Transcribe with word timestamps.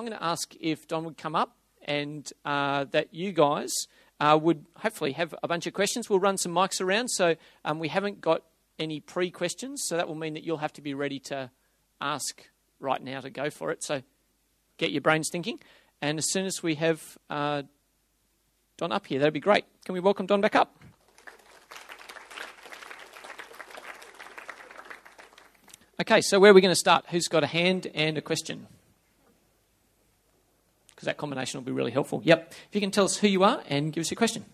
I'm 0.00 0.06
going 0.06 0.18
to 0.18 0.24
ask 0.24 0.56
if 0.58 0.88
Don 0.88 1.04
would 1.04 1.18
come 1.18 1.36
up 1.36 1.58
and 1.84 2.26
uh, 2.46 2.86
that 2.92 3.12
you 3.12 3.32
guys 3.32 3.70
uh, 4.18 4.38
would 4.40 4.64
hopefully 4.78 5.12
have 5.12 5.34
a 5.42 5.46
bunch 5.46 5.66
of 5.66 5.74
questions. 5.74 6.08
We'll 6.08 6.20
run 6.20 6.38
some 6.38 6.52
mics 6.52 6.80
around, 6.80 7.08
so 7.08 7.36
um, 7.66 7.78
we 7.78 7.88
haven't 7.88 8.22
got 8.22 8.42
any 8.78 9.00
pre 9.00 9.30
questions, 9.30 9.82
so 9.86 9.98
that 9.98 10.08
will 10.08 10.14
mean 10.14 10.32
that 10.32 10.42
you'll 10.42 10.56
have 10.56 10.72
to 10.72 10.80
be 10.80 10.94
ready 10.94 11.18
to 11.24 11.50
ask 12.00 12.48
right 12.78 13.02
now 13.02 13.20
to 13.20 13.28
go 13.28 13.50
for 13.50 13.72
it. 13.72 13.84
So 13.84 14.02
get 14.78 14.90
your 14.90 15.02
brains 15.02 15.28
thinking. 15.30 15.60
And 16.00 16.16
as 16.16 16.32
soon 16.32 16.46
as 16.46 16.62
we 16.62 16.76
have 16.76 17.18
uh, 17.28 17.64
Don 18.78 18.92
up 18.92 19.06
here, 19.06 19.18
that'd 19.18 19.34
be 19.34 19.38
great. 19.38 19.66
Can 19.84 19.92
we 19.92 20.00
welcome 20.00 20.24
Don 20.24 20.40
back 20.40 20.56
up? 20.56 20.82
Okay, 26.00 26.22
so 26.22 26.40
where 26.40 26.52
are 26.52 26.54
we 26.54 26.62
going 26.62 26.72
to 26.72 26.74
start? 26.74 27.04
Who's 27.10 27.28
got 27.28 27.44
a 27.44 27.46
hand 27.46 27.86
and 27.94 28.16
a 28.16 28.22
question? 28.22 28.66
Because 31.00 31.06
that 31.06 31.16
combination 31.16 31.58
will 31.58 31.64
be 31.64 31.72
really 31.72 31.92
helpful. 31.92 32.20
Yep. 32.22 32.52
If 32.68 32.74
you 32.74 32.80
can 32.82 32.90
tell 32.90 33.06
us 33.06 33.16
who 33.16 33.26
you 33.26 33.42
are 33.42 33.62
and 33.70 33.90
give 33.90 34.02
us 34.02 34.10
your 34.10 34.18
question. 34.18 34.44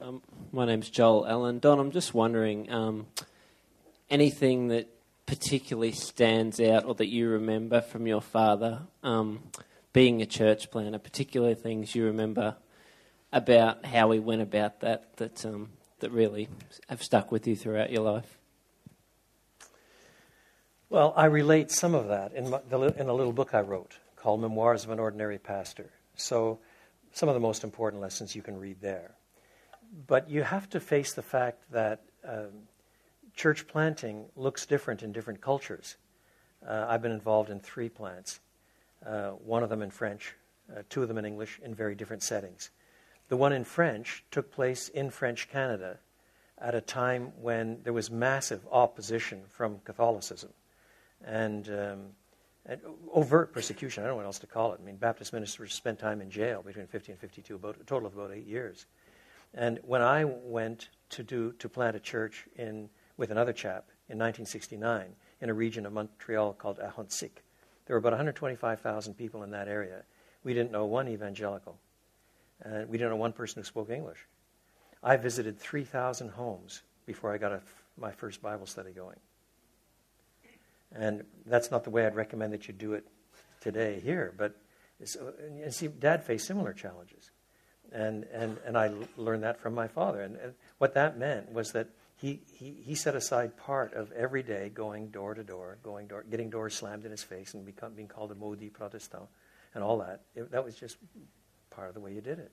Um, 0.00 0.22
my 0.52 0.64
name's 0.64 0.88
Joel 0.88 1.26
Allen. 1.26 1.58
Don, 1.58 1.80
I'm 1.80 1.90
just 1.90 2.14
wondering 2.14 2.70
um, 2.70 3.08
anything 4.08 4.68
that 4.68 4.88
particularly 5.26 5.90
stands 5.90 6.60
out 6.60 6.84
or 6.84 6.94
that 6.94 7.08
you 7.08 7.28
remember 7.28 7.80
from 7.80 8.06
your 8.06 8.20
father 8.20 8.82
um, 9.02 9.40
being 9.92 10.22
a 10.22 10.26
church 10.26 10.70
planter, 10.70 11.00
particular 11.00 11.56
things 11.56 11.92
you 11.92 12.04
remember 12.04 12.54
about 13.32 13.84
how 13.84 14.12
he 14.12 14.20
went 14.20 14.42
about 14.42 14.78
that 14.78 15.16
that, 15.16 15.44
um, 15.44 15.70
that 15.98 16.12
really 16.12 16.48
have 16.88 17.02
stuck 17.02 17.32
with 17.32 17.48
you 17.48 17.56
throughout 17.56 17.90
your 17.90 18.02
life? 18.04 18.38
Well, 20.88 21.12
I 21.16 21.24
relate 21.24 21.72
some 21.72 21.96
of 21.96 22.06
that 22.06 22.32
in, 22.32 22.50
my, 22.50 22.60
the, 22.68 22.78
in 22.96 23.08
a 23.08 23.12
little 23.12 23.32
book 23.32 23.54
I 23.54 23.62
wrote 23.62 23.96
called 24.20 24.40
Memoirs 24.40 24.84
of 24.84 24.90
an 24.90 24.98
Ordinary 24.98 25.38
Pastor. 25.38 25.90
So, 26.14 26.58
some 27.12 27.28
of 27.28 27.34
the 27.34 27.40
most 27.40 27.64
important 27.64 28.02
lessons 28.02 28.36
you 28.36 28.42
can 28.42 28.58
read 28.58 28.80
there. 28.80 29.14
But 30.06 30.28
you 30.28 30.42
have 30.42 30.68
to 30.70 30.80
face 30.80 31.14
the 31.14 31.22
fact 31.22 31.64
that 31.72 32.02
um, 32.22 32.68
church 33.34 33.66
planting 33.66 34.26
looks 34.36 34.66
different 34.66 35.02
in 35.02 35.10
different 35.10 35.40
cultures. 35.40 35.96
Uh, 36.66 36.86
I've 36.88 37.00
been 37.00 37.12
involved 37.12 37.48
in 37.48 37.60
three 37.60 37.88
plants, 37.88 38.40
uh, 39.04 39.30
one 39.30 39.62
of 39.62 39.70
them 39.70 39.80
in 39.80 39.90
French, 39.90 40.34
uh, 40.70 40.82
two 40.90 41.02
of 41.02 41.08
them 41.08 41.16
in 41.16 41.24
English, 41.24 41.58
in 41.64 41.74
very 41.74 41.94
different 41.94 42.22
settings. 42.22 42.70
The 43.28 43.36
one 43.38 43.52
in 43.52 43.64
French 43.64 44.22
took 44.30 44.52
place 44.52 44.88
in 44.88 45.08
French 45.10 45.48
Canada 45.48 45.98
at 46.58 46.74
a 46.74 46.80
time 46.82 47.32
when 47.40 47.78
there 47.84 47.94
was 47.94 48.10
massive 48.10 48.60
opposition 48.70 49.44
from 49.48 49.78
Catholicism 49.84 50.50
and, 51.24 51.68
um, 51.70 52.00
Uh, 52.68 52.76
overt 53.12 53.52
persecution. 53.52 54.02
I 54.02 54.06
don't 54.06 54.14
know 54.14 54.16
what 54.16 54.26
else 54.26 54.38
to 54.40 54.46
call 54.46 54.72
it. 54.72 54.80
I 54.82 54.84
mean, 54.84 54.96
Baptist 54.96 55.32
ministers 55.32 55.72
spent 55.72 55.98
time 55.98 56.20
in 56.20 56.30
jail 56.30 56.62
between 56.62 56.86
50 56.86 57.12
and 57.12 57.20
52, 57.20 57.54
about, 57.54 57.76
a 57.80 57.84
total 57.84 58.06
of 58.06 58.16
about 58.16 58.32
eight 58.32 58.46
years. 58.46 58.86
And 59.54 59.80
when 59.82 60.02
I 60.02 60.24
went 60.24 60.90
to 61.10 61.22
do 61.22 61.52
to 61.58 61.68
plant 61.68 61.96
a 61.96 62.00
church 62.00 62.46
in 62.56 62.88
with 63.16 63.30
another 63.30 63.52
chap 63.52 63.88
in 64.08 64.18
1969 64.18 65.14
in 65.40 65.50
a 65.50 65.54
region 65.54 65.86
of 65.86 65.92
Montreal 65.92 66.52
called 66.52 66.78
Ahuntsic, 66.78 67.42
there 67.86 67.94
were 67.94 67.98
about 67.98 68.12
125,000 68.12 69.14
people 69.14 69.42
in 69.42 69.50
that 69.50 69.66
area. 69.66 70.02
We 70.44 70.54
didn't 70.54 70.70
know 70.70 70.84
one 70.84 71.08
evangelical, 71.08 71.78
and 72.62 72.88
we 72.88 72.98
didn't 72.98 73.10
know 73.10 73.16
one 73.16 73.32
person 73.32 73.60
who 73.60 73.66
spoke 73.66 73.90
English. 73.90 74.26
I 75.02 75.16
visited 75.16 75.58
3,000 75.58 76.28
homes 76.28 76.82
before 77.06 77.32
I 77.32 77.38
got 77.38 77.52
a, 77.52 77.62
my 77.98 78.12
first 78.12 78.42
Bible 78.42 78.66
study 78.66 78.92
going. 78.92 79.18
And 80.94 81.24
that's 81.46 81.70
not 81.70 81.84
the 81.84 81.90
way 81.90 82.06
I'd 82.06 82.16
recommend 82.16 82.52
that 82.52 82.66
you 82.66 82.74
do 82.74 82.94
it 82.94 83.06
today 83.60 84.00
here. 84.00 84.34
But 84.36 84.56
and 84.98 85.72
see, 85.72 85.88
Dad 85.88 86.24
faced 86.24 86.46
similar 86.46 86.72
challenges, 86.72 87.30
and 87.92 88.24
and 88.32 88.58
and 88.66 88.76
I 88.76 88.92
learned 89.16 89.44
that 89.44 89.60
from 89.60 89.74
my 89.74 89.88
father. 89.88 90.20
And, 90.20 90.36
and 90.36 90.54
what 90.78 90.94
that 90.94 91.18
meant 91.18 91.52
was 91.52 91.72
that 91.72 91.88
he, 92.16 92.40
he 92.52 92.82
he 92.84 92.94
set 92.94 93.14
aside 93.14 93.56
part 93.56 93.94
of 93.94 94.12
every 94.12 94.42
day 94.42 94.68
going 94.68 95.08
door 95.08 95.34
to 95.34 95.44
door, 95.44 95.78
going 95.82 96.08
door, 96.08 96.24
getting 96.28 96.50
doors 96.50 96.74
slammed 96.74 97.04
in 97.04 97.10
his 97.10 97.22
face, 97.22 97.54
and 97.54 97.64
become, 97.64 97.94
being 97.94 98.08
called 98.08 98.30
a 98.32 98.34
maudit 98.34 98.74
protestant, 98.74 99.24
and 99.74 99.82
all 99.82 99.98
that. 99.98 100.22
It, 100.34 100.50
that 100.50 100.64
was 100.64 100.74
just 100.74 100.96
part 101.70 101.88
of 101.88 101.94
the 101.94 102.00
way 102.00 102.12
you 102.12 102.20
did 102.20 102.38
it. 102.38 102.52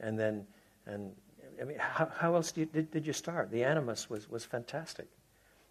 And 0.00 0.18
then 0.18 0.46
and 0.86 1.14
I 1.60 1.64
mean, 1.64 1.78
how, 1.78 2.10
how 2.16 2.34
else 2.34 2.52
you, 2.56 2.64
did, 2.64 2.90
did 2.90 3.06
you 3.06 3.12
start? 3.12 3.50
The 3.50 3.64
animus 3.64 4.08
was 4.08 4.28
was 4.28 4.44
fantastic 4.44 5.08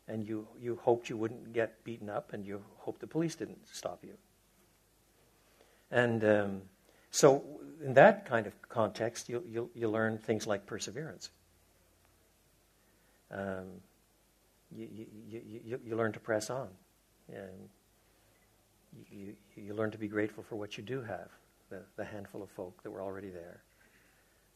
and 0.09 0.27
you, 0.27 0.47
you 0.59 0.79
hoped 0.81 1.09
you 1.09 1.15
wouldn't 1.15 1.53
get 1.53 1.83
beaten 1.83 2.09
up, 2.09 2.33
and 2.33 2.45
you 2.45 2.61
hoped 2.77 2.99
the 2.99 3.07
police 3.07 3.35
didn't 3.35 3.59
stop 3.71 4.03
you. 4.03 4.13
And 5.91 6.23
um, 6.23 6.61
so, 7.11 7.43
in 7.83 7.93
that 7.93 8.25
kind 8.25 8.47
of 8.47 8.53
context, 8.67 9.29
you, 9.29 9.43
you, 9.47 9.69
you 9.73 9.87
learn 9.87 10.17
things 10.17 10.45
like 10.47 10.65
perseverance. 10.65 11.29
Um, 13.31 13.81
you, 14.75 14.87
you, 14.91 15.41
you, 15.65 15.79
you, 15.85 15.95
learn 15.95 16.11
to 16.13 16.19
press 16.19 16.49
on. 16.49 16.67
And 17.27 17.69
you, 19.11 19.35
you 19.55 19.73
learn 19.73 19.91
to 19.91 19.97
be 19.97 20.07
grateful 20.07 20.43
for 20.43 20.55
what 20.55 20.77
you 20.77 20.83
do 20.83 21.01
have, 21.01 21.29
the, 21.69 21.81
the 21.95 22.03
handful 22.03 22.41
of 22.41 22.49
folk 22.49 22.81
that 22.83 22.89
were 22.89 23.01
already 23.01 23.29
there. 23.29 23.61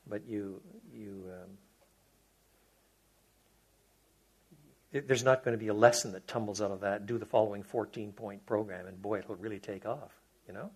But 0.08 0.28
you, 0.28 0.60
you, 0.94 1.24
um, 1.30 1.50
there's 4.94 5.24
not 5.24 5.44
going 5.44 5.58
to 5.58 5.60
be 5.60 5.70
a 5.70 5.74
lesson 5.74 6.12
that 6.12 6.28
tumbles 6.28 6.62
out 6.62 6.72
of 6.72 6.82
that. 6.82 7.06
Do 7.06 7.18
the 7.18 7.26
following 7.26 7.64
14 7.64 8.12
point 8.12 8.46
program, 8.46 8.86
and 8.86 9.02
boy, 9.02 9.20
it'll 9.20 9.36
really 9.36 9.60
take 9.60 9.86
off, 9.86 10.12
you 10.48 10.54
know? 10.54 10.70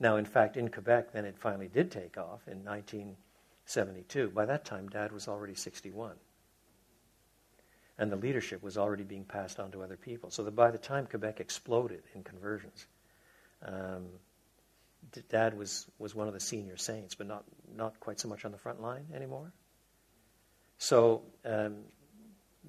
Now, 0.00 0.16
in 0.16 0.24
fact, 0.24 0.56
in 0.56 0.68
Quebec, 0.70 1.12
then 1.12 1.24
it 1.24 1.38
finally 1.38 1.68
did 1.68 1.90
take 1.90 2.18
off 2.18 2.40
in 2.48 2.64
1972. 2.64 4.30
By 4.30 4.44
that 4.46 4.64
time, 4.64 4.88
Dad 4.88 5.12
was 5.12 5.28
already 5.28 5.54
61. 5.54 6.16
And 7.96 8.10
the 8.10 8.16
leadership 8.16 8.60
was 8.60 8.76
already 8.76 9.04
being 9.04 9.24
passed 9.24 9.60
on 9.60 9.70
to 9.70 9.84
other 9.84 9.96
people. 9.96 10.30
So 10.30 10.42
that 10.42 10.56
by 10.56 10.72
the 10.72 10.78
time 10.78 11.06
Quebec 11.06 11.38
exploded 11.38 12.02
in 12.12 12.24
conversions, 12.24 12.86
um, 13.64 14.06
Dad 15.28 15.56
was, 15.56 15.86
was 16.00 16.12
one 16.12 16.26
of 16.26 16.34
the 16.34 16.40
senior 16.40 16.76
saints, 16.76 17.14
but 17.14 17.28
not, 17.28 17.44
not 17.76 18.00
quite 18.00 18.18
so 18.18 18.28
much 18.28 18.44
on 18.44 18.50
the 18.50 18.58
front 18.58 18.82
line 18.82 19.06
anymore. 19.14 19.52
So 20.78 21.22
um, 21.44 21.76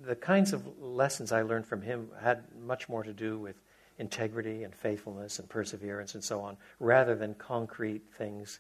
the 0.03 0.16
kinds 0.16 0.53
of 0.53 0.66
lessons 0.79 1.31
I 1.31 1.41
learned 1.41 1.66
from 1.66 1.81
him 1.81 2.09
had 2.22 2.44
much 2.66 2.89
more 2.89 3.03
to 3.03 3.13
do 3.13 3.38
with 3.38 3.56
integrity 3.97 4.63
and 4.63 4.75
faithfulness 4.75 5.39
and 5.39 5.47
perseverance 5.47 6.16
and 6.16 6.23
so 6.23 6.41
on, 6.41 6.57
rather 6.79 7.16
than 7.16 7.33
concrete 7.35 8.03
things 8.17 8.59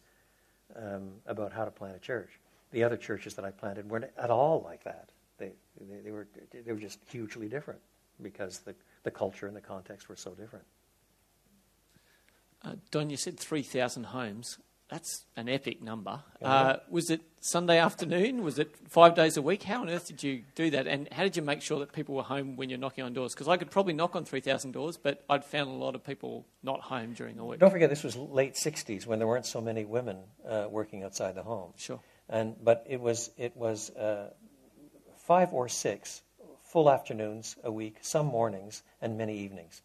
um, 0.75 1.11
about 1.27 1.51
how 1.51 1.65
to 1.65 1.71
plant 1.71 1.95
a 1.95 1.99
church. 1.99 2.39
The 2.71 2.83
other 2.83 2.97
churches 2.97 3.35
that 3.35 3.45
I 3.45 3.51
planted 3.51 3.89
weren't 3.89 4.05
at 4.17 4.29
all 4.29 4.61
like 4.63 4.83
that. 4.83 5.09
They, 5.37 5.51
they, 5.79 5.99
they 6.05 6.11
were, 6.11 6.27
they 6.51 6.71
were 6.71 6.79
just 6.79 6.99
hugely 7.09 7.47
different 7.47 7.79
because 8.21 8.59
the, 8.59 8.75
the 9.03 9.11
culture 9.11 9.47
and 9.47 9.55
the 9.55 9.61
context 9.61 10.07
were 10.07 10.15
so 10.15 10.31
different. 10.31 10.65
Uh, 12.63 12.75
Don, 12.91 13.09
you 13.09 13.17
said 13.17 13.37
3,000 13.37 14.05
homes. 14.05 14.57
That's 14.89 15.25
an 15.35 15.49
epic 15.49 15.81
number. 15.81 16.21
Uh, 16.39 16.75
was 16.89 17.09
it 17.09 17.21
Sunday 17.39 17.79
afternoon? 17.79 18.43
Was 18.43 18.59
it 18.59 18.75
five 18.87 19.15
days 19.15 19.35
a 19.35 19.41
week? 19.41 19.63
How 19.63 19.81
on 19.81 19.89
earth 19.89 20.07
did 20.07 20.21
you 20.21 20.43
do 20.53 20.69
that? 20.71 20.85
And 20.85 21.11
how 21.11 21.23
did 21.23 21.35
you 21.35 21.41
make 21.41 21.63
sure 21.63 21.79
that 21.79 21.91
people 21.91 22.13
were 22.13 22.23
home 22.23 22.55
when 22.55 22.69
you're 22.69 22.77
knocking 22.77 23.03
on 23.03 23.13
doors? 23.13 23.33
Because 23.33 23.47
I 23.47 23.57
could 23.57 23.71
probably 23.71 23.93
knock 23.93 24.15
on 24.15 24.25
3,000 24.25 24.73
doors, 24.73 24.97
but 24.97 25.23
I'd 25.27 25.43
found 25.43 25.69
a 25.71 25.73
lot 25.73 25.95
of 25.95 26.03
people 26.03 26.45
not 26.61 26.81
home 26.81 27.13
during 27.13 27.35
the 27.35 27.43
week. 27.43 27.59
Don't 27.59 27.71
forget, 27.71 27.89
this 27.89 28.03
was 28.03 28.15
late 28.15 28.53
60s 28.53 29.07
when 29.07 29.17
there 29.17 29.27
weren't 29.27 29.47
so 29.47 29.59
many 29.59 29.85
women 29.85 30.17
uh, 30.47 30.67
working 30.69 31.03
outside 31.03 31.33
the 31.33 31.43
home. 31.43 31.73
Sure. 31.77 31.99
And, 32.29 32.55
but 32.63 32.85
it 32.87 33.01
was, 33.01 33.31
it 33.37 33.57
was 33.57 33.89
uh, 33.89 34.29
five 35.25 35.51
or 35.51 35.67
six 35.67 36.21
full 36.61 36.91
afternoons 36.91 37.55
a 37.63 37.71
week, 37.71 37.97
some 38.01 38.27
mornings, 38.27 38.83
and 39.01 39.17
many 39.17 39.39
evenings. 39.39 39.81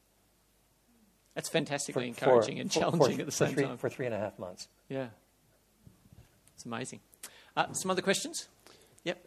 That's 1.35 1.49
fantastically 1.49 2.13
for, 2.13 2.25
encouraging 2.25 2.57
for, 2.57 2.61
and 2.63 2.71
challenging 2.71 3.17
for, 3.17 3.21
at 3.21 3.27
the 3.27 3.33
same 3.33 3.55
three, 3.55 3.65
time. 3.65 3.77
For 3.79 3.89
three 3.89 4.07
and 4.07 4.15
a 4.15 4.19
half 4.19 4.39
months. 4.39 4.69
Yeah. 4.89 5.09
It's 6.54 6.65
amazing. 6.65 7.01
Uh, 7.57 7.72
some 7.72 7.91
other 7.91 8.03
questions? 8.03 8.49
Yep. 9.04 9.25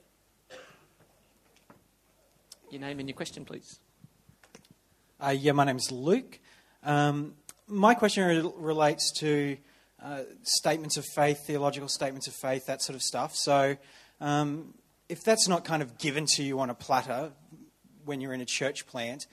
Your 2.71 2.81
name 2.81 2.99
and 2.99 3.07
your 3.07 3.15
question, 3.15 3.45
please. 3.45 3.79
Uh, 5.19 5.29
yeah, 5.29 5.53
my 5.53 5.63
name's 5.63 5.91
Luke. 5.91 6.39
Um, 6.83 7.35
my 7.67 7.93
question 7.93 8.25
re- 8.25 8.51
relates 8.57 9.11
to 9.19 9.57
uh, 10.03 10.23
statements 10.43 10.97
of 10.97 11.05
faith, 11.15 11.45
theological 11.47 11.87
statements 11.87 12.27
of 12.27 12.33
faith, 12.33 12.65
that 12.67 12.81
sort 12.81 12.95
of 12.95 13.01
stuff. 13.01 13.35
So, 13.35 13.77
um, 14.19 14.73
if 15.09 15.23
that's 15.23 15.47
not 15.47 15.63
kind 15.63 15.81
of 15.81 15.97
given 15.97 16.25
to 16.35 16.43
you 16.43 16.59
on 16.59 16.69
a 16.69 16.73
platter 16.73 17.31
when 18.05 18.19
you're 18.19 18.33
in 18.33 18.41
a 18.41 18.45
church 18.45 18.85
plant, 18.85 19.27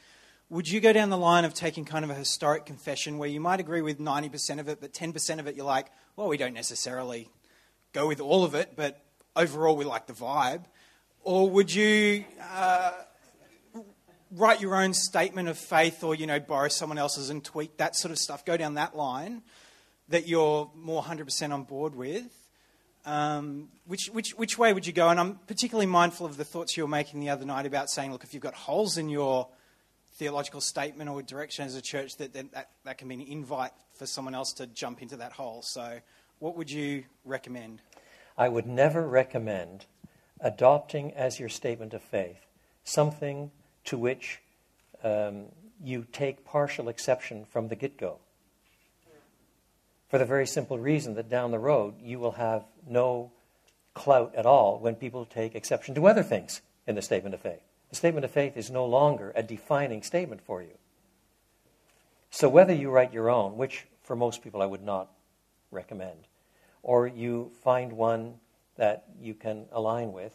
would 0.51 0.69
you 0.69 0.81
go 0.81 0.93
down 0.93 1.11
the 1.11 1.17
line 1.17 1.45
of 1.45 1.55
taking 1.55 1.85
kind 1.85 2.05
of 2.05 2.11
a 2.11 2.15
historic 2.15 2.67
confession 2.67 3.19
where 3.19 3.29
you 3.29 3.41
might 3.41 3.61
agree 3.61 3.83
with 3.83 4.01
90% 4.01 4.59
of 4.59 4.69
it, 4.69 4.81
but 4.81 4.93
10% 4.93 5.39
of 5.39 5.47
it 5.47 5.55
you're 5.55 5.65
like, 5.65 5.87
well, 6.17 6.27
we 6.27 6.37
don't 6.37 6.55
necessarily 6.55 7.31
go 7.93 8.09
with 8.09 8.21
all 8.21 8.43
of 8.43 8.57
it, 8.57 8.73
but 8.75 9.01
overall 9.37 9.77
we 9.77 9.85
like 9.85 10.09
the 10.09 10.13
vibe? 10.13 10.65
Or 11.23 11.49
would 11.49 11.73
you, 11.73 12.25
uh, 12.53 12.93
write 14.33 14.61
your 14.61 14.75
own 14.75 14.93
statement 14.93 15.49
of 15.49 15.57
faith 15.57 16.03
or, 16.03 16.17
you 16.17 16.27
know, 16.27 16.41
borrow 16.41 16.69
someone 16.69 16.99
else's 16.99 17.31
and 17.31 17.45
tweak 17.45 17.77
that 17.77 17.95
sort 17.95 18.11
of 18.11 18.19
stuff, 18.19 18.45
go 18.45 18.57
down 18.57 18.75
that 18.75 18.97
line 18.97 19.43
that 20.09 20.27
you're 20.27 20.69
more 20.75 21.01
100% 21.01 21.53
on 21.53 21.63
board 21.63 21.95
with, 21.95 22.27
um, 23.07 23.69
which, 23.87 24.11
which, 24.13 24.31
which 24.31 24.59
way 24.59 24.73
would 24.73 24.85
you 24.85 24.93
go? 24.93 25.09
And 25.09 25.21
I'm 25.21 25.37
particularly 25.47 25.87
mindful 25.87 26.27
of 26.27 26.37
the 26.37 26.45
thoughts 26.45 26.77
you 26.77 26.83
were 26.83 26.89
making 26.89 27.21
the 27.21 27.29
other 27.29 27.45
night 27.45 27.67
about 27.67 27.89
saying, 27.89 28.11
look, 28.11 28.25
if 28.25 28.35
you've 28.35 28.43
got 28.43 28.55
holes 28.55 28.97
in 28.97 29.09
your 29.09 29.49
theological 30.21 30.61
statement 30.61 31.09
or 31.09 31.23
direction 31.23 31.65
as 31.65 31.75
a 31.75 31.81
church, 31.81 32.19
that, 32.19 32.35
that, 32.35 32.69
that 32.85 32.99
can 32.99 33.09
be 33.09 33.15
an 33.15 33.23
invite 33.23 33.73
for 33.95 34.05
someone 34.05 34.35
else 34.35 34.53
to 34.53 34.67
jump 34.67 35.01
into 35.01 35.17
that 35.17 35.33
hole. 35.33 35.63
So, 35.63 35.99
what 36.41 36.59
would 36.59 36.71
you 36.71 37.05
recommend? 37.25 37.81
I 38.37 38.51
would 38.51 38.67
never 38.67 39.09
recommend 39.09 39.87
adopting 40.39 41.15
as 41.15 41.41
your 41.41 41.49
statement 41.49 41.95
of 41.95 42.03
faith 42.03 42.47
something 42.85 43.51
to 43.85 43.97
which 43.97 44.41
um, 45.03 45.47
you 45.83 46.07
take 46.13 46.45
partial 46.45 46.91
exception 46.91 47.47
from 47.47 47.69
the 47.69 47.75
get 47.75 47.97
go. 47.97 48.19
For 50.11 50.19
the 50.19 50.27
very 50.27 50.47
simple 50.47 50.79
reason 50.79 51.15
that 51.15 51.31
down 51.31 51.51
the 51.51 51.59
road 51.59 51.95
you 52.03 52.19
will 52.19 52.33
have 52.33 52.65
no 52.87 53.33
clout 53.95 54.35
at 54.35 54.45
all 54.45 54.79
when 54.81 54.97
people 54.97 55.25
take 55.25 55.55
exception 55.55 55.95
to 55.95 56.07
other 56.07 56.23
things 56.23 56.61
in 56.87 56.95
the 56.95 57.03
statement 57.03 57.35
of 57.35 57.41
faith. 57.41 57.70
The 57.91 57.97
statement 57.97 58.25
of 58.25 58.31
faith 58.31 58.57
is 58.57 58.71
no 58.71 58.87
longer 58.87 59.33
a 59.35 59.43
defining 59.43 60.03
statement 60.03 60.41
for 60.41 60.63
you. 60.63 60.79
So, 62.31 62.49
whether 62.49 62.73
you 62.73 62.91
write 62.91 63.13
your 63.13 63.29
own, 63.29 63.57
which 63.57 63.87
for 64.03 64.15
most 64.15 64.43
people 64.43 64.63
I 64.63 64.67
would 64.67 64.85
not 64.85 65.11
recommend, 65.71 66.29
or 66.83 67.07
you 67.07 67.51
find 67.63 67.93
one 67.93 68.35
that 68.77 69.05
you 69.21 69.35
can 69.35 69.67
align 69.73 70.13
with, 70.13 70.33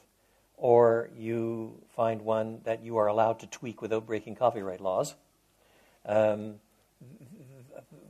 or 0.58 1.10
you 1.18 1.82
find 1.96 2.22
one 2.22 2.60
that 2.66 2.84
you 2.84 2.98
are 2.98 3.08
allowed 3.08 3.40
to 3.40 3.48
tweak 3.48 3.82
without 3.82 4.06
breaking 4.06 4.36
copyright 4.36 4.82
laws. 4.82 5.16
Um, 6.06 6.56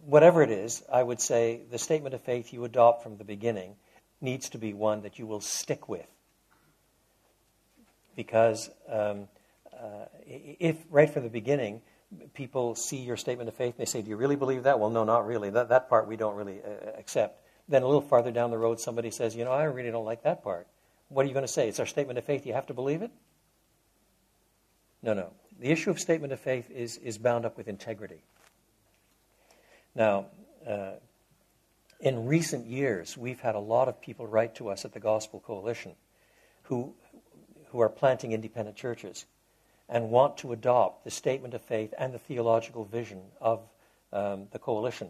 whatever 0.05 0.41
it 0.41 0.51
is, 0.51 0.83
I 0.91 1.01
would 1.01 1.21
say 1.21 1.61
the 1.71 1.77
statement 1.77 2.13
of 2.15 2.21
faith 2.21 2.53
you 2.53 2.65
adopt 2.65 3.03
from 3.03 3.17
the 3.17 3.23
beginning 3.23 3.75
needs 4.21 4.49
to 4.49 4.57
be 4.57 4.73
one 4.73 5.01
that 5.01 5.19
you 5.19 5.27
will 5.27 5.41
stick 5.41 5.87
with. 5.87 6.07
Because 8.15 8.69
um, 8.89 9.27
if 10.25 10.77
right 10.89 11.09
from 11.09 11.23
the 11.23 11.29
beginning 11.29 11.81
people 12.33 12.75
see 12.75 12.97
your 12.97 13.17
statement 13.17 13.49
of 13.49 13.55
faith 13.55 13.75
and 13.77 13.79
they 13.79 13.89
say, 13.89 14.01
Do 14.01 14.09
you 14.09 14.17
really 14.17 14.35
believe 14.35 14.63
that? 14.63 14.79
Well, 14.79 14.89
no, 14.89 15.03
not 15.03 15.25
really. 15.25 15.49
That, 15.49 15.69
that 15.69 15.89
part 15.89 16.07
we 16.07 16.17
don't 16.17 16.35
really 16.35 16.59
uh, 16.61 16.97
accept. 16.97 17.41
Then 17.67 17.81
a 17.81 17.85
little 17.85 18.01
farther 18.01 18.31
down 18.31 18.51
the 18.51 18.57
road, 18.57 18.79
somebody 18.79 19.11
says, 19.11 19.35
You 19.35 19.45
know, 19.45 19.51
I 19.51 19.63
really 19.63 19.91
don't 19.91 20.05
like 20.05 20.23
that 20.23 20.43
part. 20.43 20.67
What 21.09 21.25
are 21.25 21.27
you 21.27 21.33
going 21.33 21.45
to 21.45 21.51
say? 21.51 21.67
It's 21.67 21.79
our 21.79 21.85
statement 21.85 22.17
of 22.17 22.25
faith. 22.25 22.45
You 22.45 22.53
have 22.53 22.67
to 22.67 22.73
believe 22.73 23.01
it? 23.01 23.11
No, 25.01 25.13
no. 25.13 25.31
The 25.59 25.69
issue 25.69 25.89
of 25.89 25.99
statement 25.99 26.33
of 26.33 26.39
faith 26.39 26.69
is, 26.71 26.97
is 26.97 27.17
bound 27.17 27.45
up 27.45 27.57
with 27.57 27.67
integrity. 27.67 28.23
Now, 29.93 30.25
uh, 30.67 30.93
in 31.99 32.25
recent 32.25 32.65
years, 32.65 33.17
we've 33.17 33.39
had 33.39 33.55
a 33.55 33.59
lot 33.59 33.87
of 33.87 34.01
people 34.01 34.27
write 34.27 34.55
to 34.55 34.69
us 34.69 34.83
at 34.83 34.93
the 34.93 34.99
Gospel 34.99 35.39
Coalition 35.39 35.93
who, 36.63 36.93
who 37.67 37.79
are 37.79 37.89
planting 37.89 38.31
independent 38.31 38.75
churches 38.75 39.25
and 39.89 40.09
want 40.09 40.37
to 40.37 40.51
adopt 40.51 41.03
the 41.03 41.11
statement 41.11 41.53
of 41.53 41.61
faith 41.61 41.93
and 41.97 42.13
the 42.13 42.19
theological 42.19 42.85
vision 42.85 43.21
of 43.39 43.61
um, 44.11 44.47
the 44.51 44.59
coalition. 44.59 45.09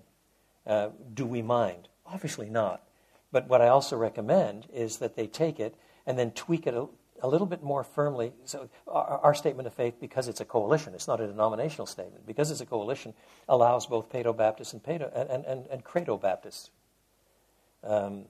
Uh, 0.65 0.89
do 1.13 1.25
we 1.25 1.41
mind? 1.41 1.87
Obviously 2.05 2.49
not. 2.49 2.83
But 3.31 3.47
what 3.47 3.61
I 3.61 3.67
also 3.67 3.97
recommend 3.97 4.67
is 4.73 4.97
that 4.97 5.15
they 5.15 5.27
take 5.27 5.59
it 5.59 5.75
and 6.05 6.17
then 6.17 6.31
tweak 6.31 6.67
it 6.67 6.73
a, 6.73 6.87
a 7.21 7.27
little 7.27 7.47
bit 7.47 7.63
more 7.63 7.83
firmly. 7.83 8.33
So, 8.45 8.69
our, 8.87 9.19
our, 9.23 9.33
statement 9.33 9.67
of 9.67 9.73
faith, 9.73 9.95
because 9.99 10.27
it's 10.27 10.41
a 10.41 10.45
coalition, 10.45 10.93
it's 10.93 11.07
not 11.07 11.19
a 11.19 11.27
denominational 11.27 11.87
statement, 11.87 12.25
because 12.25 12.51
it's 12.51 12.61
a 12.61 12.65
coalition, 12.65 13.13
allows 13.49 13.85
both 13.85 14.11
Paedo 14.11 14.35
Baptists 14.35 14.73
and, 14.73 14.83
Paedo, 14.83 15.11
and, 15.13 15.45
and, 15.45 15.67
and 15.67 15.83
Credo 15.83 16.17
Baptists. 16.17 16.69
Um, 17.83 18.25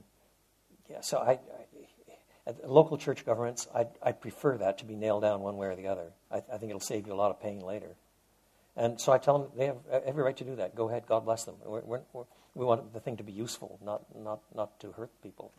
yeah, 0.89 1.01
so 1.01 1.17
I, 1.17 1.31
I, 1.31 1.37
local 2.65 2.97
church 2.97 3.25
governments, 3.25 3.67
I, 3.73 3.87
I 4.01 4.11
prefer 4.11 4.57
that 4.57 4.79
to 4.79 4.85
be 4.85 4.95
nailed 4.95 5.23
down 5.23 5.41
one 5.41 5.57
way 5.57 5.67
or 5.67 5.75
the 5.75 5.87
other. 5.87 6.11
I, 6.31 6.37
I 6.37 6.57
think 6.57 6.69
it'll 6.69 6.79
save 6.79 7.07
you 7.07 7.13
a 7.13 7.15
lot 7.15 7.31
of 7.31 7.41
pain 7.41 7.59
later. 7.59 7.95
And 8.75 8.99
so 8.99 9.11
I 9.11 9.17
tell 9.17 9.39
them 9.39 9.51
they 9.57 9.67
have 9.67 9.77
every 10.05 10.23
right 10.23 10.35
to 10.37 10.43
do 10.43 10.57
that. 10.57 10.75
Go 10.75 10.89
ahead, 10.89 11.03
God 11.07 11.25
bless 11.25 11.45
them. 11.45 11.55
We're, 11.63 11.81
we're, 11.81 12.25
we 12.53 12.65
want 12.65 12.93
the 12.93 12.99
thing 12.99 13.17
to 13.17 13.23
be 13.23 13.31
useful, 13.31 13.79
not, 13.83 14.03
not, 14.15 14.41
not 14.53 14.79
to 14.81 14.91
hurt 14.91 15.11
people. 15.23 15.51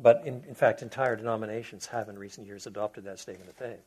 But 0.00 0.22
in, 0.26 0.42
in 0.48 0.54
fact, 0.54 0.82
entire 0.82 1.16
denominations 1.16 1.86
have 1.86 2.08
in 2.08 2.18
recent 2.18 2.46
years 2.46 2.66
adopted 2.66 3.04
that 3.04 3.18
statement 3.18 3.50
of 3.50 3.56
faith. 3.56 3.82